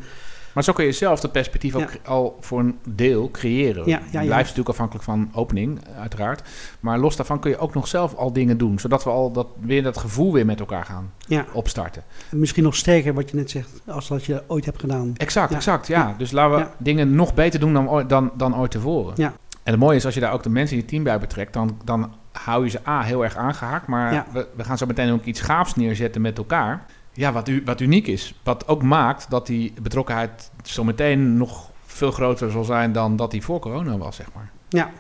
[0.53, 3.85] Maar zo kun je zelf dat perspectief ook al voor een deel creëren.
[3.85, 6.49] Ja, blijft natuurlijk afhankelijk van opening, uiteraard.
[6.79, 8.79] Maar los daarvan kun je ook nog zelf al dingen doen.
[8.79, 12.03] Zodat we al dat, weer dat gevoel weer met elkaar gaan Ja, opstarten.
[12.31, 15.11] misschien nog sterker wat je net zegt, als dat je ooit hebt gedaan.
[15.17, 15.87] Exact, exact.
[15.87, 16.15] Ja.
[16.17, 19.13] Dus laten we dingen nog beter doen dan, ooit- dan, dan ooit tevoren.
[19.17, 19.33] Ja.
[19.63, 21.53] En het mooie is, als je daar ook de mensen in je team bij betrekt,
[21.53, 23.87] dan, dan hou je ze A heel erg aangehaakt.
[23.87, 24.25] Maar Ja.
[24.33, 26.85] we, we gaan zo meteen ook iets gaafs neerzetten met elkaar.
[27.13, 28.39] Ja, wat, u, wat uniek is.
[28.43, 33.31] Wat ook maakt dat die betrokkenheid zo meteen nog veel groter zal zijn dan dat
[33.31, 34.49] die voor corona was, zeg maar.
[34.69, 34.91] Ja.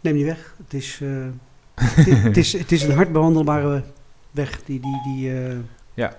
[0.00, 0.54] Neem niet weg.
[0.64, 1.26] Het is, eh,
[1.74, 3.82] het, het is, het is een hard behandelbare
[4.30, 5.56] weg die, die, die, eh,
[5.94, 6.16] Ja.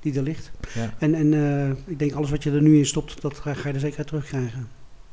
[0.00, 0.50] die er ligt.
[0.74, 0.90] Ja.
[0.98, 3.68] En, en eh, ik denk alles wat je er nu in stopt, dat ga, ga
[3.68, 4.68] je er zeker uit terugkrijgen.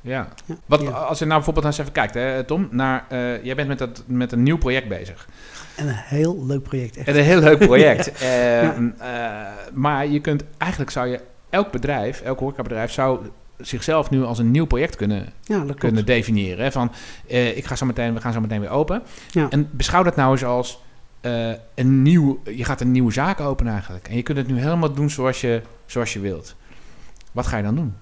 [0.08, 0.28] Ja.
[0.46, 0.56] Ja.
[0.66, 0.90] Wat, Ja.
[0.90, 4.04] Als je nou bijvoorbeeld eens even kijkt, hè, Tom, naar, eh, jij bent met, dat,
[4.06, 5.28] met een nieuw project bezig.
[5.76, 7.08] En een heel leuk project, echt.
[7.08, 8.12] En een heel leuk project.
[8.22, 9.10] Ehm, eh,
[9.74, 13.20] maar je kunt, eigenlijk zou je, elk bedrijf, elk horecabedrijf zou
[13.58, 15.80] zichzelf nu als een nieuw project kunnen, Ja, dat klopt.
[15.80, 16.64] kunnen definiëren.
[16.64, 16.72] Hè?
[16.72, 16.92] Van,
[17.28, 19.02] eh, ik ga zo meteen, we gaan zo meteen weer open.
[19.50, 20.82] En beschouw dat nou eens als
[21.22, 24.08] eh, een nieuw, je gaat een nieuwe zaak openen eigenlijk.
[24.08, 26.56] En je kunt het nu helemaal doen zoals je, zoals je wilt.
[27.32, 27.96] Wat ga je dan doen?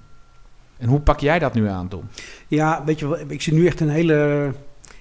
[0.77, 2.03] En hoe pak jij dat nu aan, Tom?
[2.47, 4.51] Ja, weet je wel, ik zit nu echt een hele...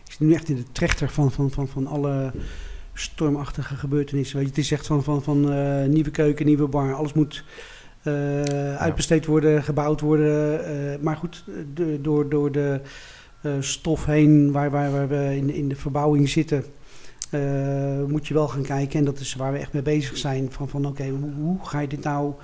[0.04, 2.32] Ik zit nu echt in de trechter van, van, van, van alle
[2.94, 4.37] stormachtige gebeurtenissen.
[4.37, 6.94] Weet je, het is echt van, van, van eh, nieuwe keuken, nieuwe bar.
[6.94, 7.44] Alles moet
[8.02, 10.64] eh, uitbesteed worden, gebouwd worden.
[10.64, 12.80] eh, maar goed, de, door, door de
[13.60, 16.64] stof heen waar, waar, waar we in, in de verbouwing zitten...
[18.06, 20.68] moet je wel gaan kijken, en dat is waar we echt mee bezig zijn, van,
[20.68, 22.34] van oké, hoe, hoe ga je dit nou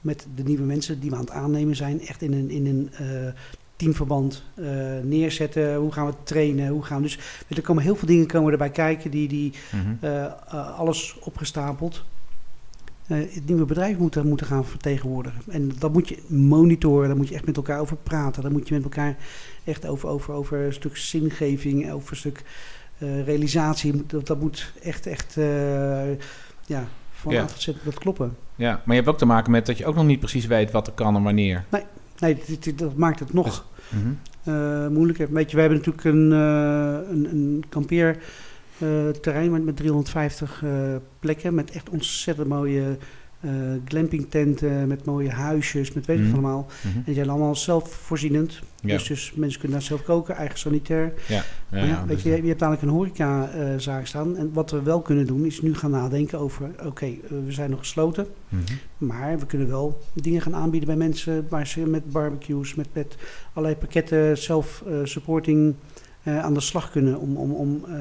[0.00, 2.90] met de nieuwe mensen die we aan het aannemen zijn, echt in een, in een
[2.92, 3.32] eh,
[3.78, 4.66] teamverband eh,
[5.02, 5.74] neerzetten.
[5.74, 6.68] Hoe gaan we trainen?
[6.68, 9.52] Hoe gaan we, dus er komen heel veel dingen komen erbij kijken, die, die
[10.00, 12.04] eh, eh, alles opgestapeld.
[13.06, 15.42] het nieuwe bedrijf moeten, moeten gaan vertegenwoordigen.
[15.48, 18.42] En dat moet je monitoren, daar moet je echt met elkaar over praten.
[18.42, 19.16] Daar moet je met elkaar
[19.64, 22.42] echt over, over, over een stuk zingeving, over een stuk
[23.24, 24.06] realisatie.
[24.06, 25.34] Dat, dat moet echt, echt,
[26.66, 27.42] ja, van Ja.
[27.42, 28.36] A tot Z moet dat kloppen.
[28.58, 30.70] Ja, maar je hebt ook te maken met dat je ook nog niet precies weet
[30.70, 31.64] wat er kan en wanneer.
[32.18, 33.62] Nee, dit, dit- dat maakt het nog Dus-
[34.00, 34.08] Mhm.
[34.56, 35.32] eh, moeilijker.
[35.32, 40.70] Weet je, we hebben natuurlijk een, eh een, een kampeerterrein met, met 350 eh,
[41.20, 41.54] plekken.
[41.54, 42.96] Met echt ontzettend mooie
[43.84, 46.32] glampingtenten, met mooie huisjes, met weet ik Mhm.
[46.32, 46.66] allemaal.
[46.82, 46.96] Mhm.
[46.96, 48.60] En die zijn allemaal zelfvoorzienend.
[48.80, 48.96] Ja.
[48.96, 51.12] Dus, dus mensen kunnen daar zelf koken, eigen sanitair.
[51.28, 54.36] Ja, Maar ja, ja, weet dus- je, je hebt eigenlijk een horecazaak staan.
[54.36, 56.70] En wat we wel kunnen doen, is nu gaan nadenken over...
[56.86, 57.12] Oké, eh,
[57.44, 58.26] we zijn nog gesloten.
[58.48, 58.62] Mhm.
[58.98, 63.16] Maar we kunnen wel dingen gaan aanbieden bij mensen waar ze met barbecues, met, met
[63.52, 65.74] allerlei pakketten self-supporting
[66.22, 67.92] eh, aan de slag kunnen om, om, om eh,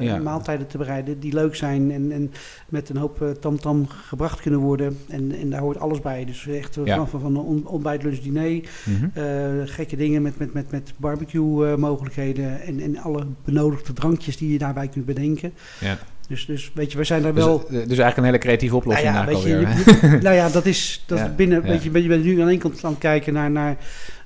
[0.00, 0.16] Ja.
[0.18, 2.32] maaltijden te bereiden die leuk zijn en, en
[2.68, 4.98] met een hoop eh, tamtam gebracht kunnen worden.
[5.08, 6.24] En, en daar hoort alles bij.
[6.24, 6.96] Dus echt Ja.
[6.96, 9.66] van, van, van on- ontbijt, lunch, diner, Mhm.
[9.66, 14.58] gekke dingen met, met, met, met barbecue mogelijkheden en, en alle benodigde drankjes die je
[14.58, 15.52] daarbij kunt bedenken.
[15.80, 15.98] Ja.
[16.28, 17.58] Dus, dus weet je, we zijn daar Dus, wel...
[17.68, 21.18] dus eigenlijk een hele creatieve oplossing Nou ja, weet je, nou ja, dat is, dat
[21.28, 21.62] Ja, binnen.
[21.62, 23.76] Weet je, je bent nu aan één kant aan het kijken naar, naar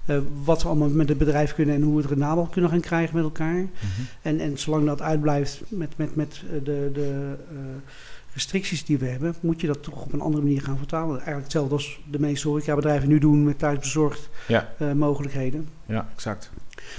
[0.06, 2.80] eh, wat we allemaal met het bedrijf kunnen en hoe we het rendabel kunnen gaan
[2.80, 3.54] krijgen met elkaar.
[3.54, 3.68] Mhm.
[4.22, 7.56] En, en zolang dat uitblijft met, met, met eh, de, de eh,
[8.32, 11.14] restricties die we hebben, moet je dat toch op een andere manier gaan vertalen.
[11.14, 14.68] Eigenlijk hetzelfde als de meeste horecabedrijven nu doen met thuisbezorgd Ja.
[14.94, 15.68] mogelijkheden.
[15.86, 16.50] Ja, exact.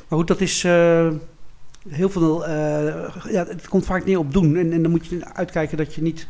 [0.07, 0.63] Maar goed, dat is
[1.89, 2.49] heel veel.
[3.29, 4.55] ja, het komt vaak neer op doen.
[4.55, 6.27] En, en dan moet je uitkijken dat je niet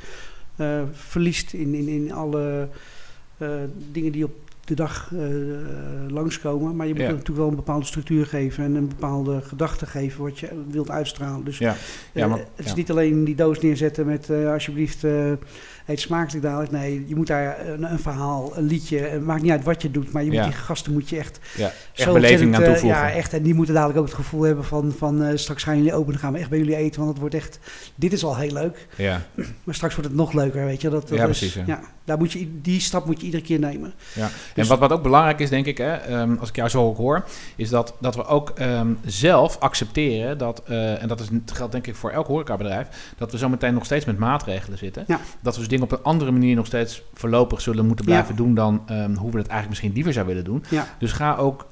[0.91, 2.67] verliest in, in, in alle
[3.91, 5.19] dingen die op de dag uh,
[6.07, 6.75] langskomen.
[6.75, 7.07] Maar je moet Ja.
[7.09, 11.45] natuurlijk wel een bepaalde structuur geven en een bepaalde gedachte geven wat je wilt uitstralen.
[11.45, 11.75] Dus Ja,
[12.11, 12.75] ja, eh, maar- het is ja.
[12.75, 15.03] niet alleen die doos neerzetten met eh, alsjeblieft
[15.85, 16.71] eet smakelijk dadelijk.
[16.71, 18.97] Nee, je moet daar een, een verhaal, een liedje.
[18.97, 20.43] Het maakt niet uit wat je doet, maar je moet Ja.
[20.45, 21.65] die gasten moet je echt ja.
[21.65, 22.87] Echt zo beleving aan toevoegen.
[22.99, 23.33] ja, echt.
[23.33, 26.21] En die moeten dadelijk ook het gevoel hebben van, van straks gaan jullie open, dan
[26.21, 26.97] gaan we echt bij jullie eten.
[26.99, 27.59] Want het wordt echt,
[27.95, 28.87] dit is al heel leuk.
[28.97, 29.21] ja.
[29.63, 30.89] Maar straks wordt het nog leuker, weet je.
[30.89, 31.63] Dat, dat Ja, is- precies, ja.
[31.67, 33.93] Ja, daar moet je, die stap moet je iedere keer nemen.
[34.15, 36.69] Ja, en Dus- wat, wat ook belangrijk is, denk ik, hè, ehm, als ik jou
[36.69, 41.19] zo ook hoor, is dat, dat we ook ehm, zelf accepteren dat, eh, en dat
[41.19, 45.03] is, geldt denk ik voor elk horecabedrijf, dat we zometeen nog steeds met maatregelen zitten.
[45.07, 45.19] Ja.
[45.41, 48.11] Dat we dus dingen op een andere manier nog steeds voorlopig zullen moeten Ja.
[48.11, 50.63] blijven doen dan ehm, hoe we het eigenlijk misschien liever zouden willen doen.
[50.69, 50.87] Ja.
[50.99, 51.65] Dus ga ook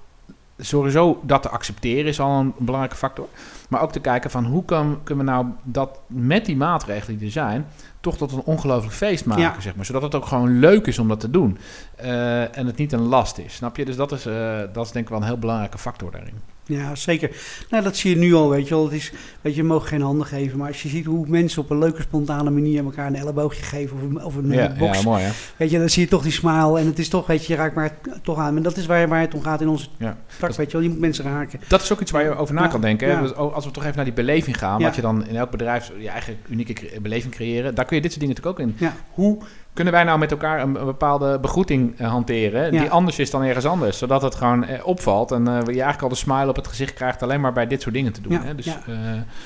[0.65, 3.27] sowieso dat te accepteren is al een belangrijke factor.
[3.69, 7.25] Maar ook te kijken van hoe kan, kunnen we nou dat met die maatregelen die
[7.27, 7.65] er zijn,
[7.99, 9.59] toch tot een ongelooflijk feest maken, Ja.
[9.59, 9.85] zeg maar.
[9.85, 11.57] Zodat het ook gewoon leuk is om dat te doen.
[11.95, 13.85] Eh, en het niet een last is, snap je?
[13.85, 16.33] Dus dat is, eh, dat is denk ik wel een heel belangrijke factor daarin.
[16.71, 17.29] Ja, zeker.
[17.69, 18.83] Nou, dat zie je nu al, weet je wel.
[18.83, 20.57] Het is, weet je, je mag geen handen geven.
[20.57, 23.97] Maar als je ziet hoe mensen op een leuke, spontane manier elkaar een elleboogje geven
[23.97, 24.97] of een, of een Ja, box.
[24.97, 25.29] ja, mooi hè?
[25.57, 26.79] Weet je, dan zie je toch die smile.
[26.79, 28.55] En het is toch, weet je, je raakt maar toch aan.
[28.57, 30.17] En dat is waar, waar het om gaat in onze Ja.
[30.39, 30.81] tak, Dat- weet je wel.
[30.85, 31.59] Je moet mensen raken.
[31.67, 33.15] Dat is ook iets waar je over na Ja, kan denken.
[33.15, 33.21] Hè?
[33.21, 35.91] Dus als we toch even naar die beleving gaan, wat je dan in elk bedrijf
[35.99, 38.85] je eigen unieke beleving creëren, daar kun je dit soort dingen natuurlijk ook in.
[38.87, 38.93] Ja.
[39.11, 39.37] Hoe
[39.73, 42.79] kunnen wij nou met elkaar een, een bepaalde begroeting eh, hanteren Ja.
[42.81, 46.01] die anders is dan ergens anders, zodat het gewoon eh, opvalt en eh, je eigenlijk
[46.01, 48.31] al de smile op het gezicht krijgt alleen maar bij dit soort dingen te doen.
[48.31, 48.55] Ja, Hè?
[48.55, 48.81] Dus, ja.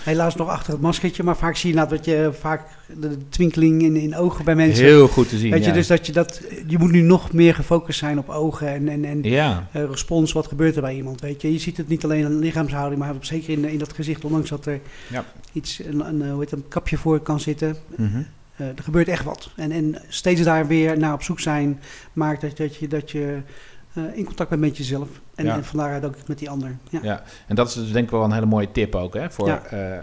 [0.04, 1.24] Helaas nog achter het maskertje.
[1.24, 2.62] Maar vaak zie je inderdaad dat je vaak
[3.00, 4.86] de twinkeling in, in ogen bij mensen.
[4.86, 5.52] heel goed te zien.
[5.52, 6.42] Weet je, dus dat je dat...
[6.68, 8.88] Je moet nu nog meer gefocust zijn op ogen en...
[8.90, 11.52] en, en respons, wat gebeurt er bij iemand, weet je.
[11.52, 14.66] Je ziet het niet alleen de lichaamshouding, maar zeker in, in dat gezicht, ondanks dat
[14.66, 15.24] er Ja.
[15.52, 17.76] iets, een, een, hoe heet het, een kapje voor kan zitten.
[17.96, 18.22] Mhm.
[18.58, 19.50] Eh, er gebeurt echt wat.
[19.56, 21.80] En, en steeds daar weer naar op zoek zijn,
[22.14, 23.42] maakt dat, dat je, dat je
[23.94, 25.08] eh, in contact bent met jezelf.
[25.36, 25.54] En, Ja.
[25.56, 26.78] en van daaruit ook met die ander.
[26.90, 27.00] Ja.
[27.04, 29.48] Ja, en dat is dus denk ik wel een hele mooie tip ook hè, voor,
[29.48, 29.64] Ja.
[29.64, 29.98] eh,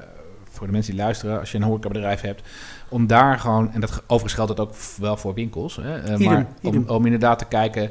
[0.51, 1.39] voor de mensen die luisteren.
[1.41, 2.43] Als je een horecabedrijf hebt,
[2.89, 6.47] om daar gewoon, en dat ge- overigens geldt dat ook wel voor winkels, hè, maar
[6.63, 7.91] om, om inderdaad te kijken,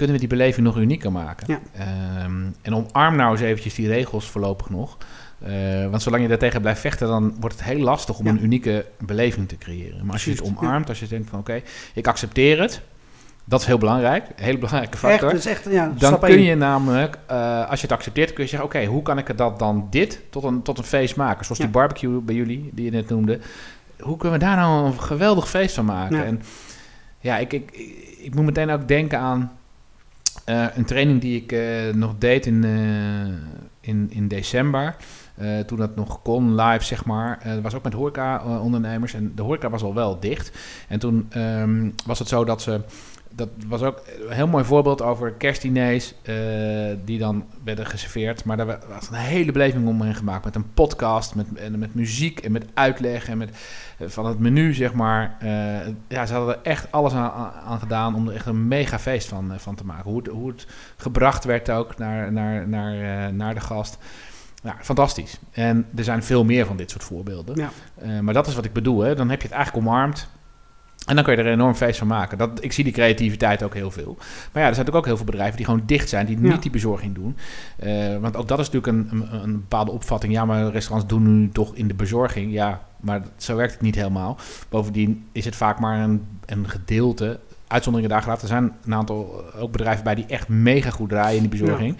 [0.00, 1.46] kunnen we die beleving nog unieker maken?
[1.48, 1.60] Ja.
[1.72, 2.32] Ehm,
[2.62, 4.96] en omarm nou eens eventjes die regels voorlopig nog.
[5.42, 5.52] Eh,
[5.90, 8.30] want zolang je daartegen blijft vechten, dan wordt het heel lastig om Ja.
[8.30, 10.04] een unieke beleving te creëren.
[10.04, 11.60] Maar als je het omarmt, als je denkt van oké,
[11.94, 12.80] ik accepteer het,
[13.44, 15.28] dat is heel belangrijk, een hele belangrijke Echt, factor.
[15.30, 18.50] dat is echt, ja, Dan kun je namelijk, eh, als je het accepteert, kun je
[18.50, 21.44] zeggen: Oké, hoe kan ik het dat dan dit tot een, tot een feest maken?
[21.44, 21.64] Zoals Ja.
[21.64, 23.38] die barbecue bij jullie, die je net noemde.
[24.00, 26.16] Hoe kunnen we daar nou een geweldig feest van maken?
[26.16, 26.24] Ja.
[26.24, 26.42] En
[27.20, 27.70] ja, ik, ik,
[28.22, 29.52] ik moet meteen ook denken aan
[30.44, 34.96] eh, een training die ik eh, nog deed in, eh, in, in december.
[35.66, 37.40] Toen dat nog kon, live zeg maar.
[37.44, 39.14] Dat was ook met horeca-ondernemers.
[39.14, 40.58] en de horeca was al wel dicht.
[40.88, 42.80] En toen ehm, was het zo dat ze...
[43.34, 46.34] Dat was ook een heel mooi voorbeeld over kerstdiners eh,
[47.04, 48.44] die dan werden geserveerd.
[48.44, 50.44] Maar daar wa- was een hele beleving omheen gemaakt.
[50.44, 53.50] Met een podcast, met, en met muziek en met uitleg en met
[53.98, 55.36] eh, van het menu, zeg maar.
[55.40, 55.48] Eh,
[56.08, 58.98] ja, ze hadden er echt alles aan, aan- aan gedaan om er echt een mega
[58.98, 60.10] feest van, van te maken.
[60.10, 60.66] Hoe het, hoe het
[60.96, 63.98] gebracht werd ook naar, naar, naar, naar de gast.
[64.62, 65.38] Ja, fantastisch.
[65.50, 67.56] En er zijn veel meer van dit soort voorbeelden.
[67.56, 68.22] Ja.
[68.22, 69.00] Maar dat is wat ik bedoel.
[69.00, 69.14] Hè.
[69.14, 70.28] Dan heb je het eigenlijk omarmd.
[71.06, 72.38] En dan kun je er een enorm feest van maken.
[72.38, 74.14] Dat, ik zie die creativiteit ook heel veel.
[74.18, 76.48] Maar ja, er zijn natuurlijk ook heel veel bedrijven die gewoon dicht zijn, die Ja.
[76.48, 77.36] niet die bezorging doen.
[77.76, 80.32] Eh, want ook dat is natuurlijk een, een, een bepaalde opvatting.
[80.32, 82.52] Ja, maar restaurants doen nu toch in de bezorging.
[82.52, 84.36] Ja, maar dat- zo werkt het niet helemaal.
[84.68, 87.40] Bovendien is het vaak maar een, een gedeelte.
[87.66, 88.42] Uitzonderingen daar gelaten.
[88.42, 91.60] Er zijn een aantal eh, ook bedrijven bij die echt mega goed draaien in die
[91.60, 91.96] bezorging.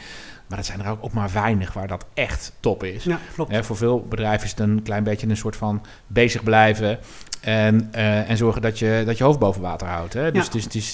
[0.46, 3.04] Maar dat zijn er ook, ook maar weinig waar dat echt top is.
[3.04, 3.66] Ja, klopt.
[3.66, 6.98] Voor veel bedrijven is het een klein beetje een soort van bezig blijven.
[7.40, 10.12] En, eh, en zorgen dat je, dat je hoofd boven water houdt.
[10.12, 10.32] Hè?
[10.32, 10.46] Dus Ja.
[10.46, 10.92] het, is, het, is,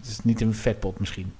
[0.00, 1.32] het is niet een vetpot misschien.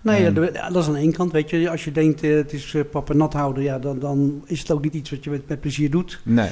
[0.00, 1.70] Nee, ja, ja, dat is aan één kant, weet je.
[1.70, 4.70] Als je denkt, eh, het is eh, papa nat houden, ja, dan, dan is het
[4.70, 6.20] ook niet iets wat je met, met plezier doet.
[6.24, 6.48] Nee.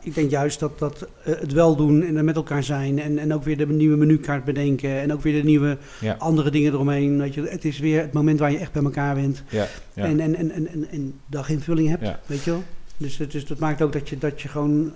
[0.00, 3.44] Ik denk juist dat, dat het wel doen en met elkaar zijn en, en ook
[3.44, 6.14] weer de nieuwe menukaart bedenken en ook weer de nieuwe Ja.
[6.18, 7.18] andere dingen eromheen.
[7.18, 7.42] Weet je.
[7.42, 9.66] Het is weer het moment waar je echt bij elkaar bent Ja.
[9.94, 10.04] Ja.
[10.04, 12.62] en, en, en, en, en, en daginvulling hebt, weet je wel.
[12.96, 14.92] Dus, dus dat maakt ook dat je, dat je gewoon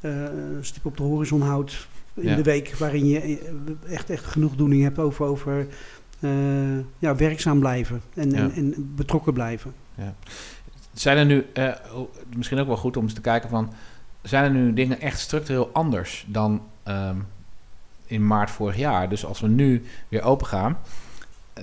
[0.00, 2.36] een stip op de horizon houdt in Ja.
[2.36, 5.66] de week waarin je eh, echt, echt genoegdoening hebt over, over
[6.20, 6.30] eh,
[6.98, 8.54] ja, werkzaam blijven en, en, Ja.
[8.54, 9.74] en betrokken blijven.
[10.92, 11.72] Zijn er nu, eh,
[12.36, 13.72] misschien ook wel goed om eens te kijken van...
[14.22, 17.16] Zijn er nu dingen echt structureel anders dan ehm,
[18.06, 19.08] in maart vorig jaar?
[19.08, 20.78] Dus als we nu weer open gaan...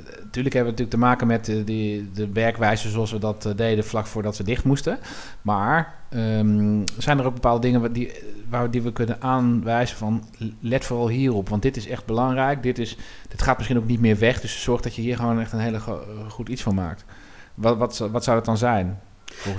[0.04, 3.56] natuurlijk hebben we natuurlijk te maken met de, die, de werkwijze zoals we dat eh,
[3.56, 5.00] deden vlak voordat we dicht moesten.
[5.42, 8.12] Maar ehm, zijn er ook bepaalde dingen die,
[8.50, 10.24] waar, die we kunnen aanwijzen van
[10.60, 11.50] let vooral hierop.
[11.50, 12.64] Want dit is echt belangrijk.
[12.64, 12.98] Dit, is,
[13.30, 14.42] dit gaat misschien ook niet meer weg.
[14.42, 15.80] Dus zorg dat je hier gewoon echt een hele
[16.28, 17.06] goed iets van maakt.
[17.54, 19.00] Wat, wat, wat zou dat dan zijn?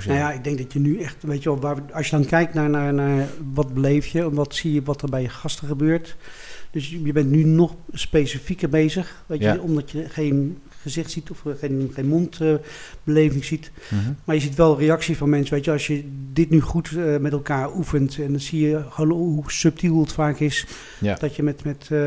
[0.05, 2.25] Nou ja, ik denk dat je nu echt, weet je wel, waar, als je dan
[2.25, 5.67] kijkt naar, naar, naar wat beleef je, wat zie je wat er bij je gasten
[5.67, 6.15] gebeurt.
[6.71, 11.43] Dus je bent nu nog specifieker bezig, weet je, omdat je geen gezicht ziet of
[11.59, 13.71] geen, geen mondbeleving ziet.
[13.89, 14.11] Mhm.
[14.23, 15.53] Maar je ziet wel reactie van mensen.
[15.53, 16.03] Weet je, als je
[16.33, 20.39] dit nu goed uh, met elkaar oefent en dan zie je hoe subtiel het vaak
[20.39, 20.65] is.
[21.19, 21.99] Dat je met, met, uh,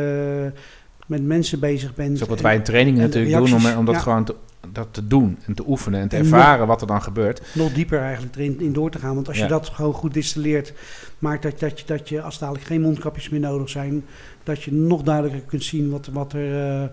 [1.07, 2.09] met mensen bezig bent.
[2.09, 4.35] Dat is ook wat wij in trainingen natuurlijk doen, om, om dat gewoon te,
[4.69, 7.43] dat te doen en te oefenen en te ervaren wat er dan gebeurt.
[7.55, 9.15] Nog dieper eigenlijk erin in door te gaan.
[9.15, 10.73] Want als je dat gewoon goed distilleert,
[11.19, 14.05] maakt dat, dat, je, dat je als dadelijk geen mondkapjes meer nodig zijn,
[14.43, 16.89] dat je nog duidelijker kunt zien wat, wat er uh,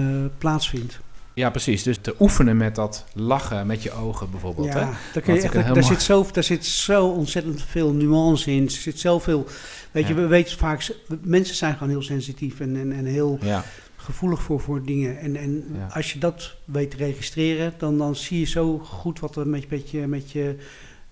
[0.00, 1.00] uh, plaatsvindt.
[1.34, 1.82] Ja, precies.
[1.82, 4.66] Dus te oefenen met dat lachen met je ogen bijvoorbeeld.
[4.66, 4.84] Ja, hè?
[5.12, 8.64] Daar, kun je echt, daar, zit zo, daar zit zo ontzettend veel nuance in.
[8.64, 9.46] Er zit zoveel...
[9.90, 10.94] Weet je, we weten vaak...
[11.20, 13.38] Mensen zijn gewoon heel sensitief en, en, en heel...
[13.42, 13.64] Ja
[14.00, 15.18] gevoelig voor, voor dingen.
[15.18, 19.36] En, en als je dat weet te registreren, dan, dan zie je zo goed wat
[19.36, 20.56] er met, met, je, met, je,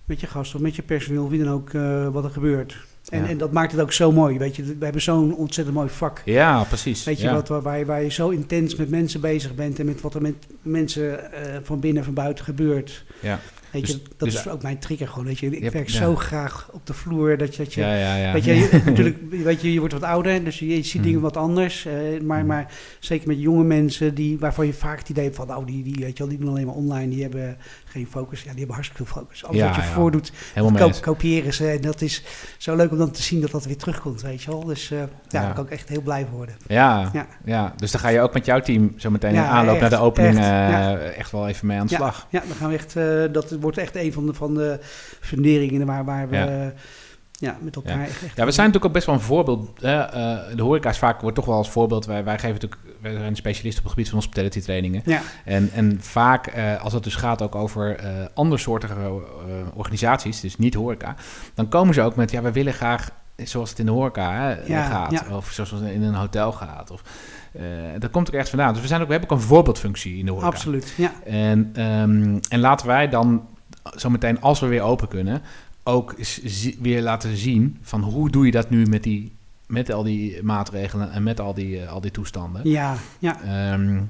[0.05, 2.87] met je gasten of met je personeel, wie dan ook, uh, wat er gebeurt.
[3.09, 4.37] En, en dat maakt het ook zo mooi.
[4.37, 6.21] Weet je, we hebben zo'n ontzettend mooi vak.
[6.25, 7.03] Ja, precies.
[7.03, 10.01] Weet je, wat, waar, je, waar je zo intens met mensen bezig bent en met
[10.01, 13.05] wat er met mensen uh, van binnen en van buiten gebeurt.
[13.19, 13.39] Ja.
[13.71, 15.25] Weet je, dus- dat dus is ook mijn trigger gewoon.
[15.25, 18.69] Weet je, ik werk zo graag op de vloer dat je, dat je, weet je,
[18.85, 21.21] natuurlijk, weet je, je wordt wat ouder, dus je, ziet dingen hmm.
[21.21, 21.85] wat anders.
[21.85, 22.47] Uh, maar, hmm.
[22.47, 25.83] maar zeker met jonge mensen die, waarvan je vaak het idee hebt van, oh, die,
[25.83, 28.39] die, weet je die doen alleen maar online, die hebben geen focus.
[28.39, 29.45] Ja, die hebben hartstikke veel focus.
[29.45, 30.31] Alles wat je voordoet,
[30.77, 31.67] ko kopiëren ze.
[31.67, 32.23] En dat is
[32.57, 34.65] zo leuk om dan te zien dat dat weer terugkomt, weet je wel.
[34.65, 36.55] Dus uh, ja, daar kan ik echt heel blij worden.
[36.67, 37.73] Ja, ja, ja.
[37.75, 40.47] dus dan ga je ook met jouw team zo meteen aanloop naar de opening echt,
[40.47, 42.27] uh, echt wel even mee aan de slag.
[42.29, 42.93] Ja, dan gaan we echt,
[43.33, 44.79] dat wordt echt een van de, van de
[45.19, 46.73] funderingen waar, waar we...
[47.31, 47.57] Ja.
[47.61, 47.99] met elkaar.
[47.99, 48.03] Ja.
[48.03, 49.69] Echt, ja, we zijn natuurlijk ook best wel een voorbeeld.
[49.83, 50.11] Uh,
[50.55, 52.05] de horeca is vaak wordt toch wel als voorbeeld.
[52.05, 55.01] Wij, wij geven natuurlijk, wij zijn specialisten op het gebied van hospitality trainingen.
[55.05, 55.21] Ja.
[55.45, 59.21] En, en vaak, uh, als het dus gaat ook over uh, andersoortige
[59.73, 61.15] organisaties, dus niet horeca,
[61.53, 63.09] dan komen ze ook met, ja, we willen graag,
[63.43, 66.91] zoals het in de horeca hè, gaat, of zoals het in een hotel gaat.
[66.91, 67.01] Of,
[67.55, 67.63] uh,
[67.99, 68.73] dat komt er echt vandaan.
[68.73, 70.49] Dus we, zijn ook, we hebben ook een voorbeeldfunctie in de horeca.
[70.49, 71.11] Absoluut, ja.
[71.25, 73.47] En, um, en laten wij dan
[73.83, 75.41] zometeen, als we weer open kunnen,
[75.83, 76.15] ook
[76.79, 79.35] weer laten zien van hoe doe je dat nu met, die,
[79.67, 82.69] met al die maatregelen en met al die, uh, al die toestanden.
[82.69, 83.73] Ja, ja.
[83.73, 84.09] Um,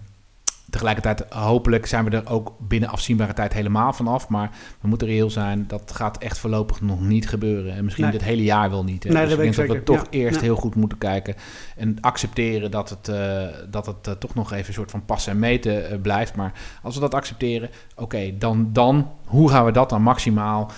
[0.70, 4.30] tegelijkertijd, hopelijk zijn we er ook binnen afzienbare tijd helemaal vanaf.
[4.30, 4.50] Maar
[4.82, 7.76] we moeten reëel zijn, dat gaat echt voorlopig nog niet gebeuren.
[7.76, 8.14] En misschien nee.
[8.14, 9.04] dit hele jaar wel niet.
[9.04, 9.10] Hè?
[9.10, 11.36] Nee, dus ik denk dat we toch eerst heel goed moeten kijken
[11.76, 15.32] en accepteren dat het, uh, dat het uh, toch nog even een soort van passen
[15.32, 16.36] en meten uh, blijft.
[16.36, 16.52] Maar
[16.84, 20.72] als we dat accepteren, oké, okay, dan, dan hoe gaan we dat dan maximaal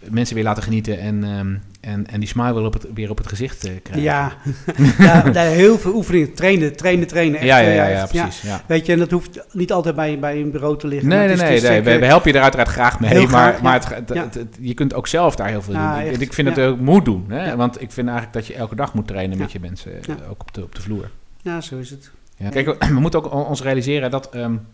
[0.00, 3.18] mensen weer laten genieten en, um, en, en die smile weer op het, weer op
[3.18, 4.02] het gezicht uh, krijgen.
[4.02, 4.32] Ja,
[4.98, 7.38] ja daar heel veel oefeningen, trainen, trainen, trainen.
[7.38, 8.40] Echt, ja, ja, ja, ja, precies.
[8.40, 8.62] Ja.
[8.66, 11.08] Weet je, en dat hoeft niet altijd bij, bij een bureau te liggen.
[11.08, 11.82] Nee, nee, nee, nee.
[11.82, 14.94] We, we, helpen je er uiteraard graag mee, maar, maar het, het, het, je kunt
[14.94, 15.98] ook zelf daar heel veel doen.
[15.98, 17.56] Ik, ik vind het ook moet doen, hè?
[17.56, 20.40] want ik vind eigenlijk dat je elke dag moet trainen met je mensen, uh, ook
[20.40, 21.10] op de, op de vloer.
[21.42, 22.10] Ja, zo is het.
[22.50, 24.34] Kijk, we, we, moeten ook ons realiseren dat...
[24.34, 24.66] Um,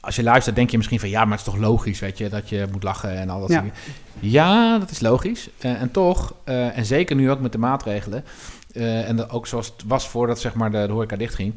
[0.00, 2.28] als je luistert, denk je misschien van ja, maar het is toch logisch, weet je,
[2.28, 3.64] dat je moet lachen en al dat ja.
[4.20, 5.48] Ja, dat is logisch.
[5.60, 8.24] Uh, en toch, uh, en zeker nu ook met de maatregelen,
[8.72, 11.54] uh, en ook zoals het was voordat zeg maar, de, de horeca dichtging,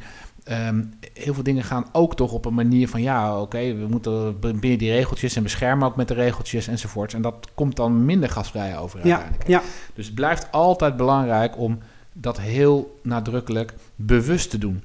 [0.51, 3.87] um, heel veel dingen gaan ook toch op een manier van ja, oké, okay, we
[3.87, 7.13] moeten binnen die regeltjes en beschermen ook met de regeltjes enzovoorts.
[7.13, 9.61] En dat komt dan minder gasvrij over ja, ja.
[9.93, 11.79] Dus het blijft altijd belangrijk om
[12.13, 14.83] dat heel nadrukkelijk bewust te doen.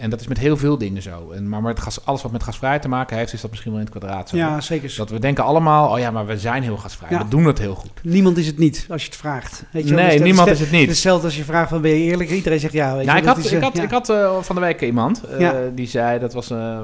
[0.00, 1.30] En dat is met heel veel dingen zo.
[1.30, 3.80] En, maar met gas, alles wat met gasvrij te maken heeft, is dat misschien wel
[3.80, 4.36] in het kwadraat zo.
[4.36, 4.94] Ja, zeker.
[4.96, 7.18] Dat we denken allemaal, oh ja, maar we zijn heel gasvrij.
[7.18, 7.90] We doen het heel goed.
[8.02, 9.64] Niemand is het niet, als je het vraagt.
[9.72, 10.88] Weet je nee, niemand is, het niet.
[10.88, 12.30] Hetzelfde als je vraagt van ben je eerlijk?
[12.30, 12.96] Iedereen zegt ja.
[12.96, 15.86] Weet ja, ik, had, ik, had, ik had uh, van de week iemand uh, die
[15.86, 16.78] zei, dat was uh,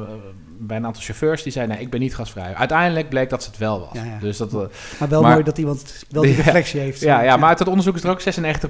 [0.59, 2.55] bij een aantal chauffeurs die zeiden: nee, ik ben niet gasvrij.
[2.55, 3.89] Uiteindelijk bleek dat ze het wel was.
[3.93, 4.19] Ja, ja.
[4.19, 4.61] Dus dat, uh,
[4.99, 7.01] maar wel mooi dat iemand wel die reflectie heeft.
[7.01, 8.23] Ja, ja, maar uit het onderzoek is er ook 96%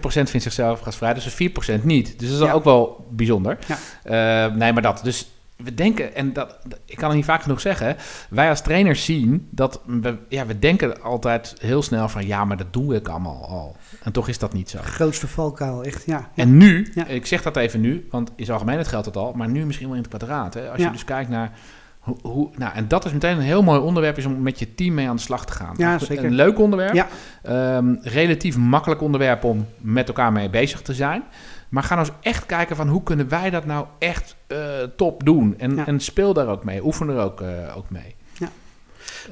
[0.03, 1.35] vindt zichzelf gasvrij, dus
[1.81, 2.19] 4% niet.
[2.19, 3.59] Dus dat is ook wel bijzonder.
[4.05, 5.01] Uh, nee, maar dat.
[5.03, 7.97] Dus we denken, en dat, ik kan het niet vaak genoeg zeggen,
[8.29, 12.57] wij als trainers zien dat we, ja, we denken altijd heel snel van ja, maar
[12.57, 13.77] dat doe ik allemaal al.
[14.03, 14.79] En toch is dat niet zo.
[14.83, 16.31] Grootste valkuil, echt, ja.
[16.35, 19.49] En nu, ik zeg dat even nu, want in zijn algemeenheid geldt het al, maar
[19.49, 20.55] nu misschien wel in het kwadraat.
[20.55, 20.71] Hè?
[20.71, 21.53] Als je dus kijkt naar
[21.99, 24.75] hoe, hoe, nou, en dat is meteen een heel mooi onderwerp is om met je
[24.75, 25.75] team mee aan de slag te gaan.
[25.77, 26.25] Ja, zeker.
[26.25, 27.07] Een leuk onderwerp.
[27.49, 31.23] Um, relatief makkelijk onderwerp om met elkaar mee bezig te zijn.
[31.69, 34.59] Maar ga nou eens echt kijken van hoe kunnen wij dat nou echt eh,
[34.97, 35.59] top doen.
[35.59, 35.87] En, Ja.
[35.87, 36.85] en speel daar ook mee.
[36.85, 38.15] Oefen er ook, eh, ook mee.
[38.39, 38.49] Ja.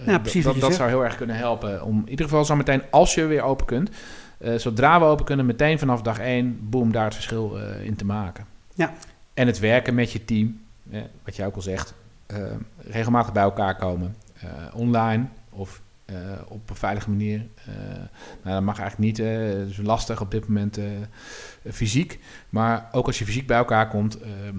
[0.01, 1.83] Eh, Ja, precies Dat, dat zou heel erg kunnen helpen.
[1.83, 3.91] Om in ieder geval zo meteen, als je weer open kunt.
[4.57, 8.47] zodra we open kunnen, meteen vanaf dag één, boom, daar het verschil in te maken.
[8.75, 8.93] Ja.
[9.35, 10.61] En het werken met je team,
[11.25, 11.95] wat jij ook al zegt,
[12.79, 14.17] regelmatig bij elkaar komen.
[14.73, 15.81] online of
[16.49, 17.47] op een veilige manier.
[18.43, 20.79] Nou, dat mag eigenlijk niet, eh, het is lastig op dit moment
[21.73, 22.19] fysiek.
[22.51, 24.57] Maar ook als je fysiek bij elkaar komt, ehm,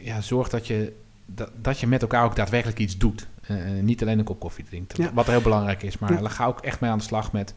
[0.00, 0.92] ja, zorg dat je,
[1.26, 3.26] dat, dat je met elkaar ook daadwerkelijk iets doet.
[3.46, 5.12] Eh, niet alleen een kop koffie drinkt, Ja.
[5.12, 5.98] wat heel belangrijk is.
[5.98, 6.28] Maar Ja.
[6.28, 7.54] ga ook echt mee aan de slag met,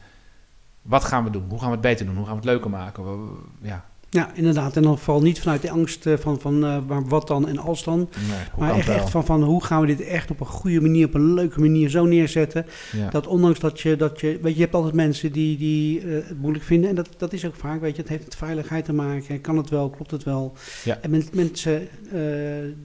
[0.82, 1.45] wat gaan we doen?
[1.50, 2.16] Hoe gaan we het beter doen?
[2.16, 3.30] Hoe gaan we het leuker maken?
[3.62, 4.76] Ja, Ja, inderdaad.
[4.76, 7.84] En dan vooral niet vanuit de angst eh, van, van eh, wat dan en als
[7.84, 7.97] dan.
[7.99, 11.05] nee, maar echt, echt van, van hoe gaan we dit echt op een goede manier,
[11.05, 12.66] op een leuke manier zo neerzetten.
[12.97, 13.10] Ja.
[13.10, 16.05] Dat ondanks dat je, dat je, weet je, je hebt altijd mensen die, die eh,
[16.14, 16.89] het moeilijk vinden.
[16.89, 19.41] En dat, dat is ook vaak, weet je, het heeft met veiligheid te maken.
[19.41, 20.53] Kan het wel, klopt het wel?
[20.84, 20.97] Ja.
[21.01, 21.88] En men- mensen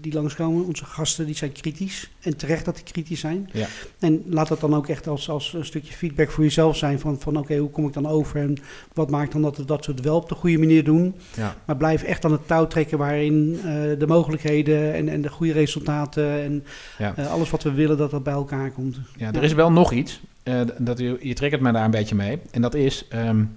[0.00, 2.10] die langskomen, onze gasten, die zijn kritisch.
[2.20, 3.48] En terecht dat die kritisch zijn.
[3.52, 3.66] Ja.
[3.98, 7.00] En laat dat dan ook echt als, als een stukje feedback voor jezelf zijn.
[7.00, 8.40] Van, van oké, hoe kom ik dan over?
[8.40, 8.56] En
[8.92, 11.13] wat maakt dan dat we dat soort wel op de goede manier doen?
[11.36, 11.54] Ja.
[11.64, 13.64] Maar blijf echt aan het touw trekken waarin eh,
[13.98, 16.64] de mogelijkheden en, en de goede resultaten en
[16.98, 17.12] Ja.
[17.16, 18.96] eh, alles wat we willen, dat dat bij elkaar komt.
[19.16, 20.20] Ja, er is wel nog iets.
[20.42, 22.38] eh, dat je, je triggert me daar een beetje mee.
[22.50, 23.48] En dat is, ehm, en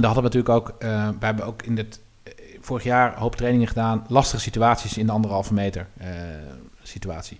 [0.00, 3.18] daar hadden we natuurlijk ook, eh we hebben ook in het eh, vorig jaar een
[3.18, 6.08] hoop trainingen gedaan, lastige situaties in de anderhalve meter eh,
[6.82, 7.38] situatie.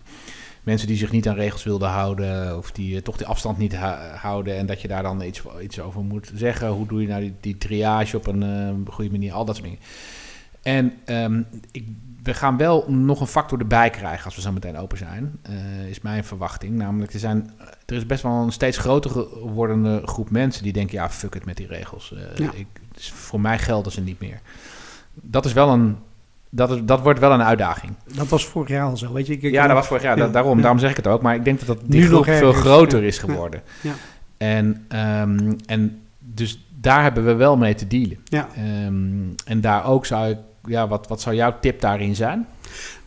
[0.64, 3.76] Mensen die zich niet aan regels wilden houden, of die eh, toch de afstand niet
[4.16, 6.68] houden, en dat je daar dan iets, iets over moet zeggen.
[6.68, 9.68] Hoe doe je nou die, die triage op een eh, goede manier, al dat soort
[9.68, 9.84] dingen.
[10.62, 11.84] En ehm, ik,
[12.22, 15.88] we gaan wel nog een factor erbij krijgen als we zo meteen open zijn, eh,
[15.88, 16.76] is mijn verwachting.
[16.76, 17.50] Namelijk, er, zijn,
[17.86, 21.44] er is best wel een steeds groter wordende groep mensen die denken, ja, fuck het
[21.44, 22.14] met die regels.
[22.36, 22.52] Ja.
[22.52, 24.40] ik, dus voor mij gelden ze niet meer.
[25.14, 25.96] Dat is wel een,
[26.54, 27.92] dat, is, dat wordt wel een uitdaging.
[28.14, 29.32] Dat was vorig jaar al zo, weet je.
[29.32, 30.60] Ik, ik- Ja, dat was vorig jaar, Ja, da- daarom, ja.
[30.62, 31.22] daarom zeg ik het ook.
[31.22, 33.62] Maar ik denk dat, dat die Nu groep nog veel is, groter is geworden.
[33.80, 33.92] Ja.
[34.36, 38.18] En, ehm, en dus daar hebben we wel mee te dealen.
[38.24, 38.48] Ja.
[38.56, 38.94] Ehm,
[39.44, 42.46] en daar ook zou ik, ja, wat, wat zou jouw tip daarin zijn?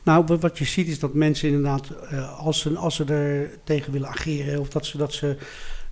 [0.04, 3.50] Nou, wat- wat je ziet is dat mensen inderdaad, eh, als, ze, als ze er
[3.64, 5.38] tegen willen ageren, of dat ze, dat ze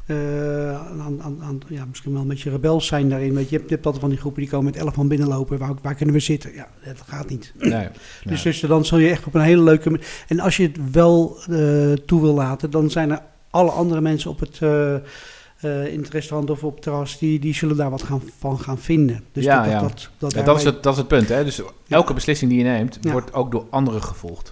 [0.06, 3.34] eh, aan, aan, aan, ja, misschien wel een beetje rebels zijn daarin.
[3.34, 5.08] Weet je, je hebt, je hebt altijd van die groepen die komen met elf man
[5.08, 5.58] binnenlopen.
[5.58, 6.54] Waar, waar kunnen we zitten?
[6.54, 7.54] Ja, dat gaat niet.
[7.58, 7.70] Nee,
[8.24, 8.54] Dus, nee.
[8.54, 10.06] dus dan zul je echt op een hele leuke manier.
[10.28, 14.30] En als je het wel eh, toe wil laten, dan zijn er alle andere mensen
[14.30, 14.58] op het.
[14.62, 18.22] eh, eh, in het restaurant of op het terras, die, die zullen daar wat gaan,
[18.40, 19.24] van gaan vinden.
[19.32, 19.80] Dus Ja, dat, ja.
[19.82, 21.30] dat, dat, dat Ja, dat, is het, dat is het punt.
[21.30, 21.44] Hè?
[21.44, 23.12] Dus elke beslissing die je neemt, Ja.
[23.12, 24.52] wordt ook door anderen gevolgd.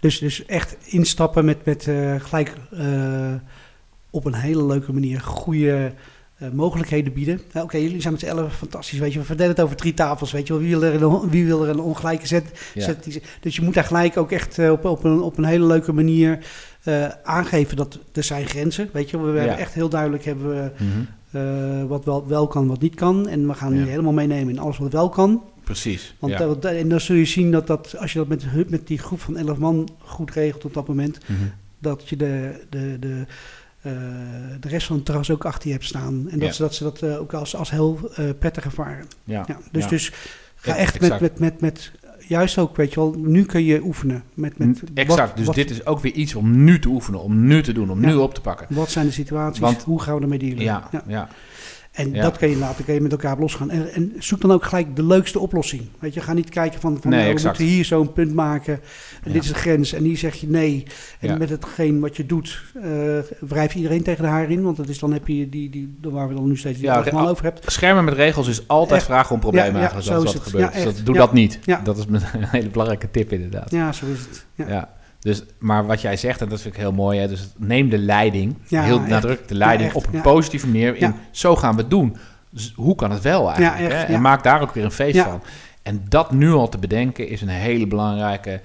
[0.00, 1.82] Dus, dus echt instappen met, met
[2.18, 2.52] gelijk
[4.10, 5.92] op een hele leuke manier goede
[6.36, 7.40] eh, mogelijkheden bieden.
[7.54, 9.18] Oké, jullie zijn met z'n allen fantastisch, weet je.
[9.18, 10.62] We verdelen het over drie tafels, weet je wel.
[10.62, 12.44] Wie wil er een, wie wil er een ongelijke zet?
[12.74, 12.82] Ja.
[12.82, 15.44] zet die- dus je moet daar gelijk ook echt eh, op, op, een, op een
[15.44, 16.38] hele leuke manier
[16.82, 19.20] eh, aangeven dat er zijn grenzen, weet je.
[19.20, 19.38] We, Ja.
[19.38, 21.86] hebben echt heel duidelijk hebben we, Mhm.
[21.86, 23.28] wat wel, wel kan, wat niet kan.
[23.28, 23.84] En we gaan Ja.
[23.84, 25.42] helemaal meenemen in alles wat wel kan.
[25.64, 26.14] Precies.
[26.18, 26.32] Want
[26.62, 26.70] ja.
[26.70, 29.36] en dan zul je zien dat, dat als je dat met, met die groep van
[29.36, 31.38] 11 man goed regelt op dat moment, Mhm.
[31.78, 33.24] dat je de, de, de,
[34.60, 36.26] de rest van het terras ook achter je hebt staan.
[36.30, 36.54] En dat Ja.
[36.54, 39.04] ze dat, ze dat eh, ook als, als heel eh, prettig ervaren.
[39.24, 39.44] ja.
[39.48, 40.12] Ja, dus, dus
[40.54, 41.92] ga echt met, met, met, met,
[42.26, 44.22] juist ook, weet je wel, nu kun je oefenen.
[44.34, 45.20] Met, met exact.
[45.28, 47.72] wat- dus wat, dit is ook weer iets om nu te oefenen, om nu te
[47.72, 48.06] doen, om Ja.
[48.06, 48.66] nu op te pakken.
[48.70, 49.60] Wat zijn de situaties?
[49.60, 50.62] Want- hoe gaan we ermee dealen?
[50.62, 51.02] Ja, Ja.
[51.06, 51.28] ja.
[51.98, 52.22] En Ja.
[52.22, 53.70] dat kan je laten, kan je met elkaar losgaan.
[53.70, 55.82] En, en zoek dan ook gelijk de leukste oplossing.
[55.98, 58.72] Weet je, ga niet kijken van, van Nee, nou, we moeten hier zo'n punt maken.
[58.74, 58.80] En
[59.24, 59.32] Ja.
[59.32, 59.92] dit is de grens.
[59.92, 60.84] En hier zeg je nee.
[61.20, 61.36] En Ja.
[61.36, 64.62] met hetgeen wat je doet, eh wrijf je iedereen tegen de haar in.
[64.62, 67.04] Want dat is dan heb je die, die, waar we dan nu steeds die Ja,
[67.14, 67.72] over hebt.
[67.72, 69.04] Schermen met regels is altijd Echt.
[69.06, 70.06] vragen om problemen Ja, ja, eigenlijk.
[70.08, 70.52] zo Dat is is wat het.
[70.52, 70.74] gebeurt.
[70.74, 71.20] Ja, Dus dat, doe Ja.
[71.20, 71.58] dat niet.
[71.64, 71.80] Ja.
[71.84, 73.70] Dat is een hele belangrijke tip inderdaad.
[73.70, 74.44] Ja, zo is het.
[74.68, 74.96] Ja.
[75.20, 77.98] Dus, maar wat jij zegt, en dat vind ik heel mooi, hè, dus neem de
[77.98, 79.08] leiding, Ja, heel echt.
[79.08, 80.20] nadrukkelijk de leiding, Ja, op een Ja.
[80.20, 80.96] positieve manier.
[80.96, 81.14] In.
[81.30, 82.16] Zo gaan we het doen.
[82.50, 83.92] Dus hoe kan het wel eigenlijk?
[83.92, 84.14] Echt, hè?
[84.14, 85.42] En maak daar ook weer een feest van.
[85.82, 88.60] En dat nu al te bedenken is een hele belangrijke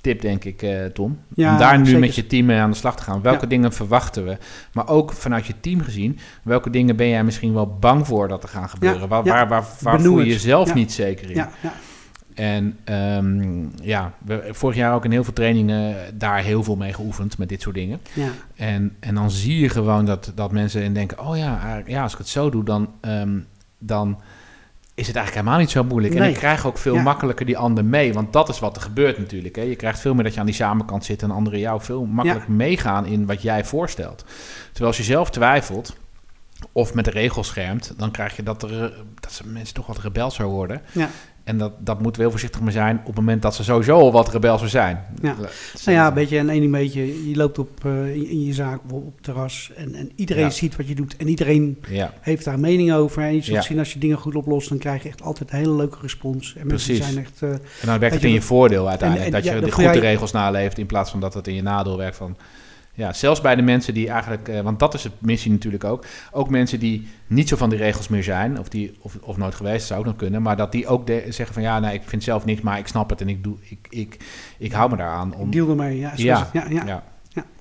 [0.00, 1.18] tip, denk ik, eh, Tom.
[1.34, 2.00] Ja, Om daar nu zeker.
[2.00, 3.22] met je team mee aan de slag te gaan.
[3.22, 3.46] Welke Ja.
[3.48, 4.36] dingen verwachten we?
[4.72, 8.42] Maar ook vanuit je team gezien, welke dingen ben jij misschien wel bang voor dat
[8.42, 9.08] er gaan gebeuren?
[9.08, 9.32] waar, ja.
[9.32, 11.44] waar, waar, waar voel je jezelf niet zeker in?
[12.36, 16.92] En ehm, ja, we, vorig jaar ook in heel veel trainingen daar heel veel mee
[16.92, 18.00] geoefend met dit soort dingen.
[18.12, 18.28] ja.
[18.56, 22.12] En, en dan zie je gewoon dat, dat mensen denken, oh ja, eigenlijk- ja, als
[22.12, 23.38] ik het zo doe, dan, ehm,
[23.78, 24.20] dan
[24.94, 26.14] is het eigenlijk helemaal niet zo moeilijk.
[26.14, 27.02] En ik krijg ook veel Ja.
[27.02, 29.56] makkelijker die ander mee, want dat is wat er gebeurt natuurlijk.
[29.56, 29.62] Hè.
[29.62, 32.52] Je krijgt veel meer dat je aan die samenkant zit en anderen jou veel makkelijker
[32.52, 34.24] meegaan in wat jij voorstelt.
[34.66, 35.96] Terwijl als je zelf twijfelt
[36.72, 39.98] of met de regels schermt, dan krijg je dat, er, dat ze mensen toch wat
[39.98, 40.82] rebels zou worden.
[40.92, 41.08] Ja.
[41.46, 43.98] En dat, dat moeten we heel voorzichtig mee zijn op het moment dat ze sowieso
[43.98, 45.04] al wat rebelser zijn.
[45.22, 45.36] Ja.
[45.84, 47.28] Nou ja, een beetje en één beetje.
[47.28, 50.50] Je loopt op, uh, in, in, je zaak op, terras en, en iedereen ja.
[50.50, 51.16] ziet wat je doet.
[51.16, 52.12] En iedereen ja.
[52.20, 53.22] heeft daar mening over.
[53.22, 55.58] En je zult zien als je dingen goed oplost, dan krijg je echt altijd een
[55.58, 56.54] hele leuke respons.
[56.56, 56.98] En Precies.
[56.98, 57.40] zijn echt...
[57.42, 59.28] Uh, en dan werkt het in je voordeel uiteindelijk.
[59.28, 61.62] En, en, dat je de goede regels naleeft in plaats van dat het in je
[61.62, 62.36] nadeel werkt van...
[62.96, 66.04] Ja, zelfs bij de mensen die eigenlijk, uh, want dat is de missie natuurlijk ook.
[66.30, 69.54] Ook mensen die niet zo van die regels meer zijn, of, die, of, of nooit
[69.54, 70.42] geweest, zou ook nog kunnen.
[70.42, 72.86] Maar dat die ook de, zeggen van ja, nee, ik vind zelf niks, maar ik
[72.86, 74.16] snap het en ik, doe, ik, ik,
[74.58, 75.34] ik hou me daaraan.
[75.34, 75.50] Om...
[75.50, 76.12] Deal ermee, ja.
[76.14, 76.84] Ja, ja, ja.
[76.86, 77.02] ja.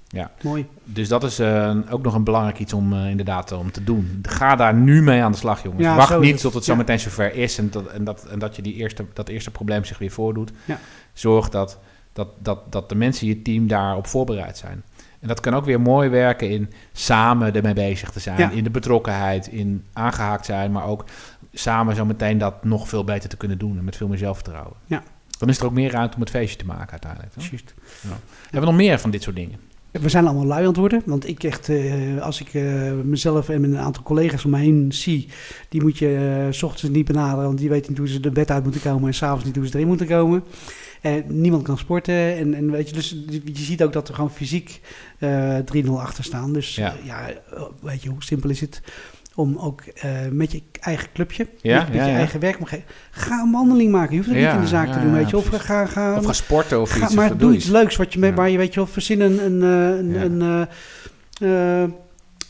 [0.07, 0.31] ja.
[0.43, 0.65] Mooi.
[0.83, 4.19] Dus dat is uh, ook nog een belangrijk iets om uh, inderdaad om te doen.
[4.21, 5.83] Ga daar nu mee aan de slag, jongens.
[5.83, 6.41] Ja, Wacht niet het.
[6.41, 6.77] tot het zo ja.
[6.77, 9.83] meteen zover is en dat, en dat, en dat je die eerste, dat eerste probleem
[9.83, 10.51] zich weer voordoet.
[10.65, 10.79] Ja.
[11.13, 11.79] Zorg dat,
[12.13, 14.83] dat, dat, dat de mensen in je team daarop voorbereid zijn.
[15.25, 18.37] En dat kan ook weer mooi werken in samen ermee bezig te zijn.
[18.37, 18.49] Ja.
[18.49, 21.05] In de betrokkenheid, in aangehaakt zijn, maar ook
[21.53, 24.73] samen zo meteen dat nog veel beter te kunnen doen en met veel meer zelfvertrouwen.
[24.85, 25.03] Ja.
[25.37, 27.33] Dan is er ook meer ruimte om het feestje te maken uiteindelijk.
[27.33, 27.45] Toch?
[27.45, 27.73] Juist.
[28.01, 28.09] Ja.
[28.41, 29.59] Hebben we nog meer van dit soort dingen?
[29.91, 31.01] We zijn allemaal lui aan het worden.
[31.05, 34.91] Want ik echt, uh, als ik uh, mezelf en een aantal collega's om me heen
[34.91, 35.29] zie,
[35.69, 38.31] die moet je uh, s ochtends niet benaderen, want die weten niet hoe ze de
[38.31, 40.43] bed uit moeten komen en s'avonds niet hoe ze erin moeten komen.
[41.01, 42.37] En niemand kan sporten.
[42.37, 44.81] En, en weet je, dus je ziet ook dat er gewoon fysiek
[45.85, 46.53] 3-0 achter staan.
[46.53, 46.93] Dus ja.
[46.99, 47.29] Uh, ja,
[47.81, 48.81] weet je, hoe simpel is het
[49.35, 53.41] om ook uh, met je eigen clubje, ja, met, met ja, je eigen werk, ga
[53.41, 54.11] een wandeling maken.
[54.11, 55.37] Je hoeft het niet in de zaak te doen, weet je.
[55.37, 57.13] Of ga, ga, of ga sporten of ga, iets.
[57.13, 59.45] Maar of doe iets leuks wat je met, waar je, weet je, of verzin een,
[59.45, 60.71] een, een, een
[61.41, 61.83] uh,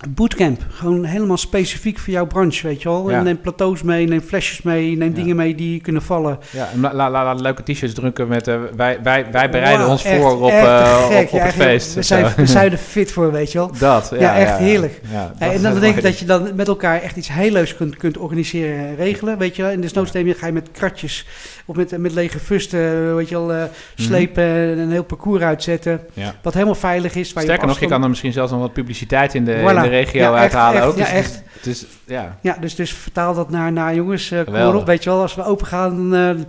[0.09, 0.65] bootcamp.
[0.69, 3.09] Gewoon helemaal specifiek voor jouw branche, weet je wel.
[3.09, 3.17] Ja.
[3.17, 5.15] En neem plateaus mee, neem flesjes mee, neem Ja.
[5.15, 6.39] dingen mee die kunnen vallen.
[6.51, 9.91] Ja, en la, la, la, leuke t-shirts drukken met uh, wij, wij, wij bereiden Wow,
[9.91, 11.27] ons echt, voor op, echt uh, gek.
[11.27, 11.93] op, op het feest.
[11.93, 13.71] We zijn, we zijn er fit voor, weet je wel.
[13.79, 14.37] Dat, ja.
[14.37, 15.01] Echt heerlijk.
[15.37, 18.17] En dan denk ik dat je dan met elkaar echt iets heel leuks kunt, kunt
[18.17, 19.71] organiseren en regelen, weet je wel.
[19.71, 21.25] En desnoods neem je, ga je met kratjes
[21.65, 23.63] of met, met lege fusten, weet je wel, uh,
[23.95, 25.99] slepen en een heel parcours uitzetten.
[26.41, 27.33] Wat helemaal veilig is.
[27.33, 29.84] Waar Sterker je nog, je kan er misschien zelfs nog wat publiciteit in de, Voilà.
[29.89, 30.97] De regio Ja, uithalen ook.
[30.97, 31.43] ja, Dus- echt.
[31.61, 32.37] Dus, ja.
[32.41, 35.21] Ja, dus, dus vertaal dat naar, naar jongens, uh, op, weet je wel.
[35.21, 36.43] Als we open gaan, dan, uh,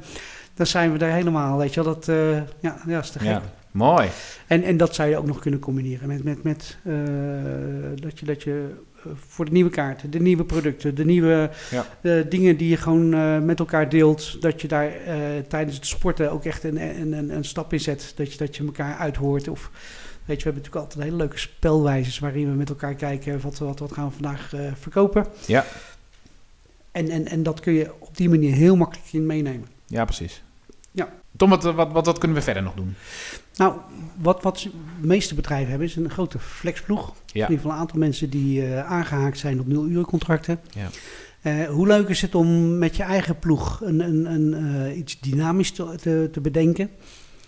[0.55, 1.95] dan zijn we er helemaal, weet je wel.
[1.95, 3.29] Dat, uh, ja, ja, is te gek.
[3.29, 4.09] ja, mooi.
[4.47, 6.95] En, en dat zou je ook nog kunnen combineren met, met, met uh,
[7.95, 8.75] dat je, dat je
[9.29, 11.87] voor de nieuwe kaarten, de nieuwe producten, de nieuwe Ja.
[12.01, 14.91] uh, dingen die je gewoon uh, met elkaar deelt, dat je daar
[15.49, 18.13] tijdens het sporten ook echt een, een, een, een stap in zet.
[18.17, 19.49] Dat je, dat je elkaar uithoort.
[19.49, 19.71] Of
[20.27, 23.59] weet je, we hebben natuurlijk altijd hele leuke spelwijzes waarin we met elkaar kijken wat,
[23.59, 25.27] wat, wat gaan we vandaag uh, verkopen.
[25.47, 25.65] Ja.
[26.93, 29.69] En, en, en dat kun je op die manier heel makkelijk in meenemen.
[29.87, 30.43] Ja, precies.
[30.91, 31.13] Ja.
[31.37, 32.95] Tom, wat, wat, wat, wat kunnen we verder nog doen?
[33.57, 33.75] Nou,
[34.15, 34.71] wat, wat de
[35.07, 37.07] meeste bedrijven hebben is een grote flexploeg.
[37.09, 37.15] Ja.
[37.33, 40.61] In ieder geval een aantal mensen die uh, aangehaakt zijn op nul uur contracten.
[40.71, 40.89] Ja.
[41.43, 45.21] Uh, hoe leuk is het om met je eigen ploeg een, een, een, uh, iets
[45.21, 46.91] dynamisch te, te, te bedenken?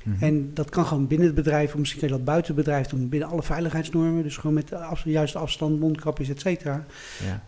[0.08, 0.24] Mhm.
[0.24, 2.86] En dat kan gewoon binnen het bedrijf, of misschien kun je dat buiten het bedrijf
[2.86, 4.22] doen, binnen alle veiligheidsnormen.
[4.22, 6.84] Dus gewoon met de af, juiste afstand, mondkapjes, et cetera.
[7.26, 7.42] Ja.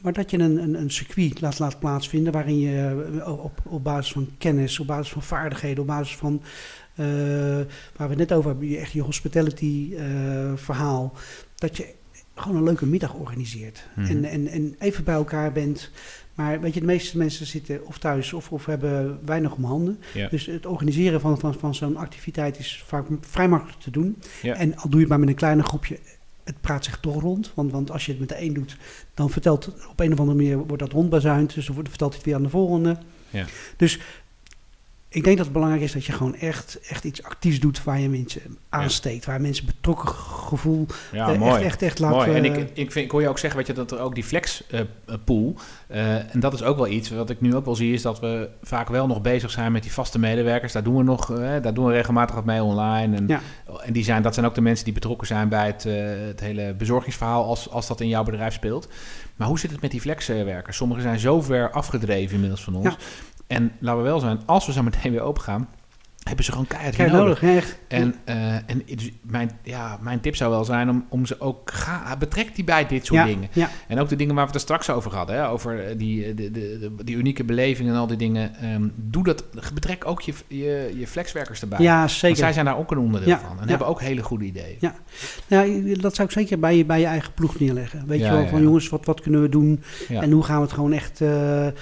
[0.00, 3.84] Maar dat je een, een, een circuit laat, laat plaatsvinden waarin je uh, op, op
[3.84, 6.42] basis van kennis, op basis van vaardigheden, op basis van
[6.94, 7.06] uh,
[7.96, 11.12] waar we het net over hebben, je echt je hospitality uh, verhaal,
[11.54, 11.94] dat je
[12.34, 13.86] gewoon een leuke middag organiseert.
[13.96, 14.10] Mhm.
[14.10, 15.90] En, en, en even bij elkaar bent.
[16.36, 20.00] Maar weet je, de meeste mensen zitten of thuis of, of hebben weinig om handen.
[20.14, 20.28] Ja.
[20.28, 24.16] Dus het organiseren van, van, van zo'n activiteit is vaak vrij makkelijk te doen.
[24.42, 24.54] Ja.
[24.54, 25.98] En al doe je het maar met een kleine groepje,
[26.44, 27.52] het praat zich toch rond.
[27.54, 28.76] Want, want als je het met de een doet,
[29.14, 31.54] dan vertelt op een of andere manier wordt dat rondbazuind.
[31.54, 32.96] Dus dan vertelt hij het weer aan de volgende.
[33.30, 33.44] Ja.
[33.76, 33.98] Dus
[35.16, 38.00] ik denk dat het belangrijk is dat je gewoon echt, echt iets actiefs doet waar
[38.00, 39.24] je mensen aansteekt.
[39.24, 41.52] Waar mensen betrokken gevoel Ja, eh, mooi.
[41.52, 42.10] echt, echt, echt laat...
[42.10, 42.30] Mooi.
[42.30, 44.14] En eh, ik, ik, vind, ik hoor je ook zeggen weet je, dat er ook
[44.14, 44.80] die flex eh,
[45.24, 45.56] pool,
[45.88, 48.48] en dat is ook wel iets wat ik nu ook wel zie, is dat we
[48.62, 50.72] vaak wel nog bezig zijn met die vaste medewerkers.
[50.72, 53.16] Daar doen we nog, daar doen we regelmatig wat mee online.
[53.16, 53.40] En, Ja.
[53.84, 55.82] en die zijn, dat zijn ook de mensen die betrokken zijn bij het,
[56.28, 58.88] het hele bezorgingsverhaal als, als dat in jouw bedrijf speelt.
[59.36, 60.76] Maar hoe zit het met die flexwerkers?
[60.76, 62.86] Sommigen zijn zo ver afgedreven inmiddels van ons.
[62.86, 62.96] Ja.
[63.46, 65.68] En laten we wel zijn, als we zo meteen weer open gaan,
[66.26, 67.42] hebben ze gewoon keihard Kijk, nodig.
[67.42, 67.78] nodig, ja, echt.
[67.88, 71.70] En, uh, en dus mijn, ja, mijn tip zou wel zijn om, om ze ook...
[71.72, 73.48] Ga, betrek die bij dit soort ja, dingen.
[73.52, 75.36] Ja, En ook de dingen waar we het er straks over hadden.
[75.36, 78.72] Hè, over eh, die, de, de, de, die unieke beleving en al die dingen.
[78.74, 79.44] Um, doe dat.
[79.74, 81.80] Betrek ook je, je, je flexwerkers erbij.
[81.80, 82.36] ja Want zeker.
[82.36, 83.60] zij zijn daar ook een onderdeel Ja, van.
[83.60, 84.76] En hebben ook hele goede ideeën.
[84.80, 84.94] Ja.
[85.46, 85.64] Ja,
[86.00, 88.06] dat zou ik zeker bij je, bij je eigen ploeg neerleggen.
[88.06, 89.82] Weet je wel, van jongens, wat, wat kunnen we doen?
[90.08, 91.20] En hoe gaan we het gewoon echt...
[91.20, 91.74] eh, eh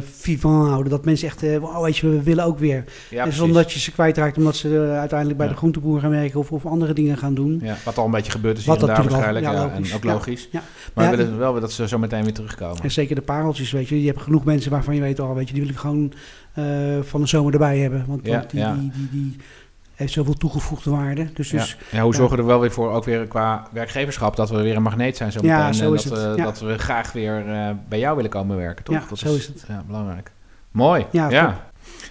[0.00, 0.90] vivant houden.
[0.90, 2.74] Dat mensen echt, eh, weet je, we willen ook weer.
[2.76, 2.82] Ja,
[3.16, 3.36] en precies.
[3.36, 5.52] zonder dat je ze kwijtraakt omdat ze eh, uiteindelijk bij Ja.
[5.52, 7.60] de groenteboer gaan werken of, of andere dingen gaan doen.
[7.62, 9.46] Ja, wat al een beetje gebeurd is Wat hier en daar al- waarschijnlijk.
[9.46, 9.90] ja, logisch.
[9.90, 10.48] En ook logisch.
[10.94, 12.82] Maar we willen wel dat ze zo meteen weer terugkomen.
[12.82, 14.00] En zeker de pareltjes, weet je.
[14.00, 16.12] Je hebt genoeg mensen waarvan je weet, oh, weet je, die wil ik gewoon
[16.52, 16.64] eh,
[17.02, 18.04] van de zomer erbij hebben.
[18.06, 19.36] Want, want die, die, die, die
[20.00, 21.32] heeft zoveel toegevoegde waarde.
[21.32, 21.58] Dus, Ja.
[21.58, 24.62] dus Ja, hoe zorgen we er wel weer voor, ook weer qua werkgeverschap, dat we
[24.62, 25.56] weer een magneet zijn zo meteen.
[25.56, 26.12] Ja, zo en dat, het.
[26.36, 28.94] we, dat we graag weer eh, bij jou willen komen werken, toch?
[28.94, 29.64] Ja, dat zo is het.
[29.68, 30.32] Ja, belangrijk.
[30.70, 31.06] Mooi.
[31.10, 31.68] Ja.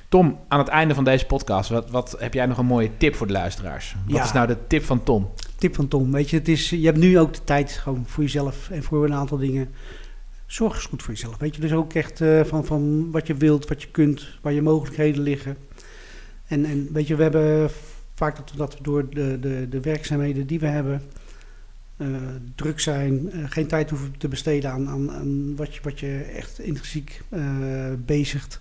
[0.10, 3.16] Tom, aan het einde van deze podcast, wat, wat heb jij nog een mooie tip
[3.16, 3.96] voor de luisteraars?
[4.08, 5.30] Wat is nou de tip van Tom?
[5.58, 8.24] tip van Tom, weet je, het is, je hebt nu ook de tijd gewoon voor
[8.24, 9.70] jezelf en voor een aantal dingen.
[10.46, 11.62] Zorg eens goed voor jezelf, weet je.
[11.62, 15.22] Dus ook echt eh, van, van wat je wilt, wat je kunt, waar je mogelijkheden
[15.22, 15.58] liggen.
[16.50, 17.70] En, en weet je, we hebben
[18.16, 21.02] vaak dat, we- dat we door de, de, de werkzaamheden die we hebben,
[21.98, 22.08] eh,
[22.56, 26.18] druk zijn, eh, geen tijd hoeven te besteden aan, aan, aan wat, je, wat je
[26.36, 28.60] echt intrinsiek eh bezigt.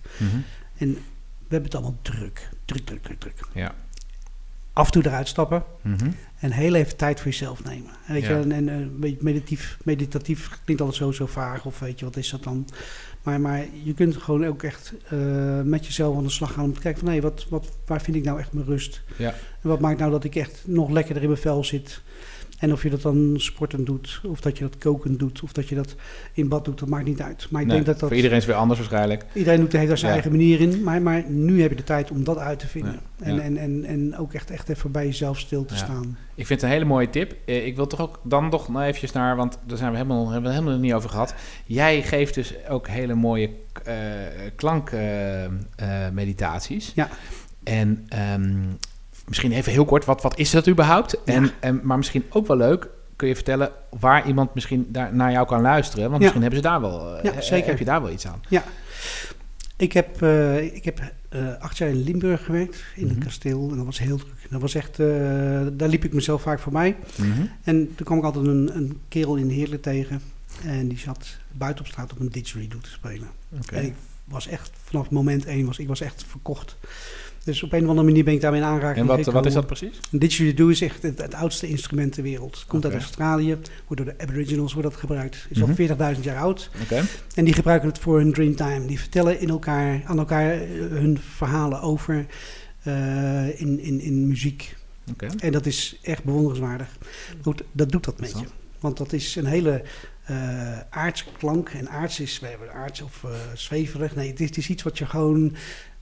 [0.77, 3.35] En we hebben het allemaal druk, druk, druk, druk, druk.
[3.53, 3.75] Ja.
[4.73, 5.63] Af en toe eruit stappen.
[5.81, 6.09] Mhm.
[6.39, 7.91] En heel even tijd voor jezelf nemen.
[8.07, 8.29] En, weet Ja.
[8.29, 11.65] je, en, en een beetje meditatief, meditatief klinkt altijd zo, zo vaag.
[11.65, 12.67] Of weet je, wat is dat dan?
[13.23, 16.73] Maar, maar je kunt gewoon ook echt eh, met jezelf aan de slag gaan om
[16.73, 17.13] te kijken van...
[17.13, 19.01] hé, wat, wat, waar vind ik nou echt mijn rust?
[19.17, 19.33] Ja.
[19.61, 22.01] En wat maakt nou dat ik echt nog lekkerder in mijn vel zit?
[22.59, 25.41] En of je dat dan sportend doet, of dat je dat kokend doet...
[25.41, 25.95] of dat je dat
[26.33, 27.47] in bad doet, dat maakt niet uit.
[27.49, 28.07] Maar ik Nee, denk dat dat...
[28.09, 29.25] Voor iedereen is weer anders waarschijnlijk.
[29.33, 30.17] Iedereen doet, heeft daar zijn Ja.
[30.21, 30.83] eigen manier in.
[30.83, 32.99] Maar, maar nu heb je de tijd om dat uit te vinden.
[33.17, 33.41] Ja, En, ja.
[33.41, 35.79] En, en, en ook echt, echt even bij jezelf stil te Ja.
[35.79, 36.17] staan.
[36.35, 37.35] Ik vind het een hele mooie tip.
[37.45, 40.23] Eh, Ik wil toch ook dan nog nou eventjes naar, want daar zijn we helemaal,
[40.29, 41.33] hebben we het helemaal niet over gehad.
[41.65, 43.49] Jij geeft dus ook hele mooie
[43.83, 43.95] eh
[44.55, 46.91] klankmeditaties.
[46.95, 47.09] Ja.
[47.63, 48.57] En ehm,
[49.29, 51.23] misschien even heel kort, wat, wat is dat überhaupt?
[51.23, 55.31] En, en, maar misschien ook wel leuk, kun je vertellen waar iemand misschien daar naar
[55.31, 56.03] jou kan luisteren?
[56.03, 56.19] Want Ja.
[56.19, 57.69] misschien hebben ze daar wel, eh, Ja, eh, zeker.
[57.69, 58.41] heb je daar wel iets aan?
[59.77, 60.99] Ik heb, eh, ik heb
[61.59, 63.15] acht jaar in Limburg gewerkt, in Mhm.
[63.15, 63.69] het kasteel.
[63.71, 64.47] En dat was heel druk.
[64.49, 64.97] Dat was echt,
[65.77, 66.95] daar liep ik mezelf vaak voorbij.
[67.17, 67.41] Mhm.
[67.63, 70.21] En toen kwam ik altijd een, een kerel in Heerlen tegen.
[70.65, 73.27] En die zat buiten op straat op een didgeridoo te spelen.
[73.73, 73.93] En ik
[74.25, 76.77] was echt, vanaf moment één, was, ik was echt verkocht.
[77.49, 79.33] Dus op een of andere manier ben ik daarmee in aanraking En wat, gekomen.
[79.39, 79.99] wat is dat precies?
[80.11, 82.63] Een didgeridoo is echt het, het oudste instrument ter wereld.
[82.67, 85.47] Komt uit Australië, wordt door de Aboriginals wordt dat gebruikt.
[85.49, 85.69] Is Mhm.
[85.69, 85.75] al
[86.15, 86.69] 40.000 jaar oud.
[87.35, 88.85] En die gebruiken het voor hun dreamtime.
[88.85, 92.25] Die vertellen in elkaar, aan elkaar eh, hun verhalen over
[92.83, 94.75] eh, in, in, in muziek.
[95.39, 96.97] En dat is echt bewonderenswaardig.
[97.41, 98.45] Goed, dat doet dat met je.
[98.79, 99.83] Want dat is een hele
[100.89, 101.69] aardse klank.
[101.69, 103.23] En aards is, we hebben aards of
[103.53, 104.15] zweverig.
[104.15, 105.55] Nee, het is, het is iets wat je gewoon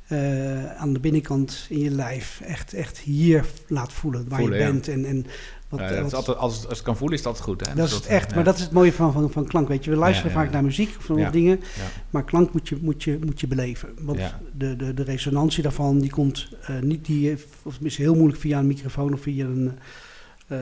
[0.07, 4.29] eh, aan de binnenkant in je lijf echt, echt hier laat voelen.
[4.29, 4.71] Waar Voelen, je ja.
[4.71, 4.87] bent.
[4.87, 5.25] En, en
[5.69, 7.67] wat, Ja, wat- altijd, als, het, als het kan voelen, is dat goed.
[7.67, 7.75] Hè?
[7.75, 8.35] dat is het echt, ja.
[8.35, 9.67] maar dat is het mooie van, van, van klank.
[9.67, 11.29] Weet je, we luisteren vaak naar muziek of Ja.
[11.29, 11.59] dingen,
[12.09, 13.89] maar klank moet je, moet je, moet je beleven.
[14.01, 14.19] Want
[14.57, 18.59] de, de, de resonantie daarvan, die komt eh, niet, die, of is heel moeilijk via
[18.59, 19.71] een microfoon of via een,
[20.47, 20.57] eh,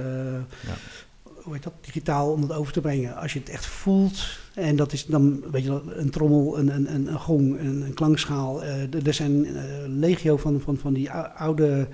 [1.46, 3.16] hoe heet dat, digitaal om het over te brengen.
[3.16, 6.94] Als je het echt voelt, en dat is dan, weet je, een trommel, een, een,
[6.96, 8.64] een, een gong, een, een klankschaal.
[8.64, 11.88] eh, er- zijn eh, legio van, van, van die ou- oude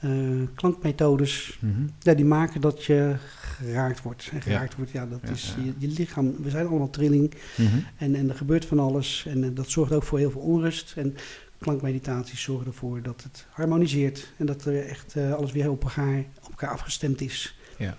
[0.00, 0.10] eh,
[0.54, 1.72] klankmethodes Mhm.
[1.98, 4.30] ja, die maken dat je geraakt wordt.
[4.32, 5.54] En geraakt wordt, ja, dat Ja, is.
[5.64, 6.34] Je, je lichaam.
[6.42, 7.76] We zijn allemaal trilling Mhm.
[7.96, 9.24] en, en er gebeurt van alles.
[9.28, 10.92] En dat zorgt ook voor heel veel onrust.
[10.96, 11.14] En
[11.58, 14.32] klankmeditaties zorgen ervoor dat het harmoniseert.
[14.36, 17.58] En dat er echt alles weer op elkaar, op elkaar afgestemd is.
[17.78, 17.94] Ja.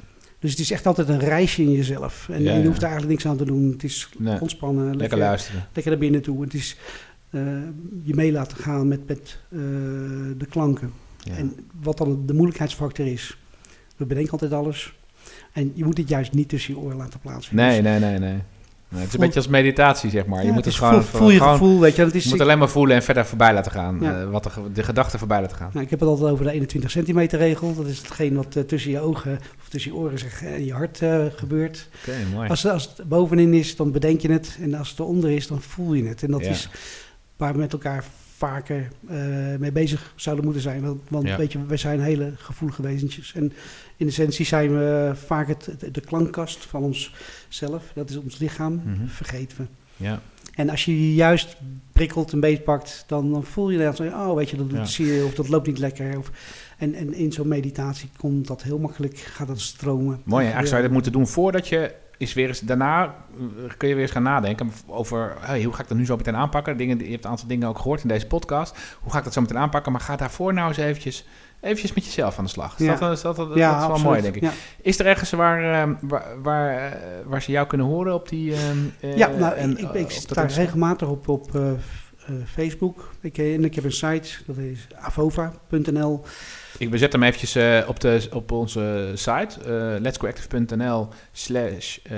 [0.45, 2.29] Dus het is echt altijd een reisje in jezelf.
[2.31, 3.71] En, Ja, en je hoeft er eigenlijk niks aan te doen.
[3.71, 4.41] Het is Nee.
[4.41, 5.65] ontspannen, lekker, Lekker luisteren.
[5.73, 6.41] lekker naar binnen toe.
[6.43, 6.77] Het is
[7.29, 7.41] eh,
[8.03, 9.57] je mee laten gaan met, met eh,
[10.37, 10.91] de klanken.
[11.37, 13.37] En wat dan de moeilijkheidsfactor is.
[13.97, 14.93] We bedenken altijd alles.
[15.53, 17.65] En je moet dit juist niet tussen je oren laten plaatsvinden.
[17.67, 18.39] Nee, Dus, nee, nee, nee.
[18.95, 20.39] Nee, het is een beetje als meditatie, zeg maar.
[20.39, 22.03] ja, je moet het gewoon, voel, voel je gewoon- gevoel, weet je.
[22.03, 23.97] Het is, je moet alleen maar voelen en verder voorbij laten gaan.
[24.01, 24.19] Ja.
[24.21, 25.69] eh, wat de, de gedachten voorbij laten gaan.
[25.73, 27.75] nou, ik heb het altijd over de 21 centimeter regel.
[27.75, 30.73] Dat is hetgeen wat eh, tussen je ogen of tussen je oren zeg, en je
[30.73, 31.89] hart eh, gebeurt.
[32.07, 32.49] Oké, mooi.
[32.49, 34.57] Als, als het bovenin is, dan bedenk je het.
[34.61, 36.23] En als het eronder is, dan voel je het.
[36.23, 36.49] En dat Ja.
[36.49, 36.69] is
[37.37, 38.03] waar we met elkaar
[38.37, 39.17] vaker eh,
[39.59, 40.81] mee bezig zouden moeten zijn.
[40.81, 41.37] Want, want Ja.
[41.37, 43.33] weet je, wij zijn hele gevoelige wezentjes.
[43.35, 43.53] En
[43.97, 47.91] in essentie zijn we vaak het, de klankkast van onszelf.
[47.95, 48.81] Dat is ons lichaam.
[48.85, 49.07] Mhm.
[49.07, 49.63] Vergeten we.
[50.05, 50.21] Ja.
[50.55, 51.57] En als je juist
[51.93, 54.85] prikkelt en beetpakt, dan, dan voel je dat, oh weet je, dat doet Ja.
[54.85, 56.17] zeer of dat loopt niet lekker.
[56.17, 56.31] Of,
[56.77, 60.21] en, en in zo'n meditatie komt dat heel makkelijk, gaat dat stromen.
[60.23, 63.43] Mooi, eigenlijk zou je dat moeten doen voordat je is weer eens daarna eh,
[63.77, 66.35] kun je weer eens gaan nadenken over hey, hoe ga ik dat nu zo meteen
[66.35, 66.77] aanpakken.
[66.77, 68.77] Dingen, je hebt een aantal dingen ook gehoord in deze podcast.
[69.01, 69.91] Hoe ga ik dat zo meteen aanpakken?
[69.91, 71.25] Maar ga daarvoor nou eens eventjes,
[71.59, 72.79] eventjes met jezelf aan de slag.
[72.79, 72.95] Is Ja.
[72.95, 74.03] dat, is dat, dat, ja, dat is wel absoluut.
[74.03, 74.41] mooi, denk ik.
[74.41, 74.51] Ja,
[74.81, 78.53] Is er ergens waar, eh, waar, waar, eh, waar ze jou kunnen horen op die...
[78.53, 81.49] ehm, eh, ja nou, en, ik, ik, sta regelmatig op, op
[82.45, 83.11] Facebook.
[83.21, 86.23] Ik, en ik heb een site, dat is avova.nl.
[86.77, 92.17] Ik bezet hem eventjes eh, op, de, op onze site, eh letsgoactive.nl slash eh,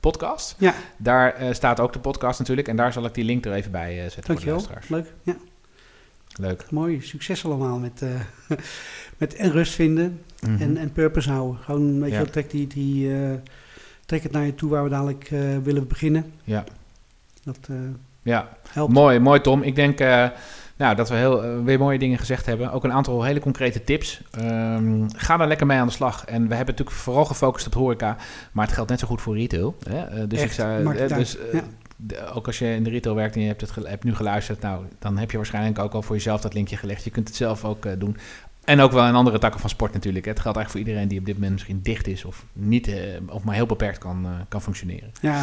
[0.00, 0.54] podcast.
[0.58, 0.74] Ja.
[0.96, 3.94] Daar staat ook de podcast natuurlijk en daar zal ik die link er even bij
[3.94, 4.54] zetten voor de Dankjewel.
[4.54, 4.88] luisteraars.
[4.88, 5.12] Leuk.
[5.22, 5.36] Ja,
[6.46, 6.70] Leuk.
[6.70, 7.00] mooi.
[7.00, 8.02] Succes allemaal met,
[9.18, 10.62] met en rust vinden Mhm.
[10.62, 11.60] en, en purpose houden.
[11.62, 12.16] Gewoon, weet Ja.
[12.18, 13.10] je wel, trek, die, die,
[14.06, 15.28] trek het naar je toe waar we dadelijk
[15.62, 16.32] willen beginnen.
[16.44, 16.64] Ja.
[17.44, 17.58] Dat
[18.22, 18.92] ja, helpt.
[18.92, 19.62] mooi, mooi Tom.
[19.62, 19.98] Ik denk
[20.80, 22.72] nou, dat we heel, eh, weer mooie dingen gezegd hebben.
[22.72, 24.20] Ook een aantal hele concrete tips.
[24.30, 26.24] Ehm, ga daar lekker mee aan de slag.
[26.24, 28.16] En we hebben natuurlijk vooral gefocust op horeca,
[28.52, 29.76] maar het geldt net zo goed voor retail.
[29.88, 29.98] Hè?
[30.04, 31.38] Eh, dus ik zou, eh, dus, uit.
[31.52, 31.62] Ja.
[31.96, 34.60] de- ook als je in de retail werkt en je hebt, het hebt nu geluisterd,
[34.60, 37.04] nou, dan heb je waarschijnlijk ook al voor jezelf dat linkje gelegd.
[37.04, 38.16] Je kunt het zelf ook doen.
[38.64, 40.24] En ook wel in andere takken van sport natuurlijk.
[40.24, 42.90] Het geldt eigenlijk voor iedereen die op dit moment misschien dicht is of niet,
[43.28, 45.10] of maar heel beperkt kan, kan functioneren.
[45.20, 45.42] Ja,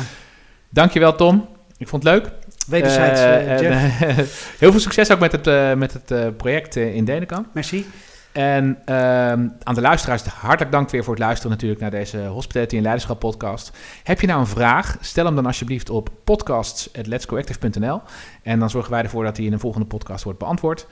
[0.69, 1.47] Dankjewel Tom.
[1.78, 2.32] Ik vond het leuk.
[2.67, 4.17] wederzijds, Eh, eh, eh,
[4.59, 7.47] heel veel succes ook met het, met het project in Denenkamp.
[7.53, 7.86] Merci.
[8.32, 12.75] En ehm, aan de luisteraars hartelijk dank weer voor het luisteren natuurlijk naar deze Hospitality
[12.75, 13.71] en Leiderschap podcast.
[14.03, 14.97] Heb je nou een vraag?
[15.01, 18.01] Stel hem dan alsjeblieft op podcasts.letscoactive.nl
[18.43, 20.88] en dan zorgen wij ervoor dat die in een volgende podcast wordt beantwoord.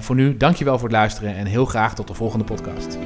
[0.00, 2.98] Voor nu, dankjewel voor het luisteren en heel graag tot de volgende podcast.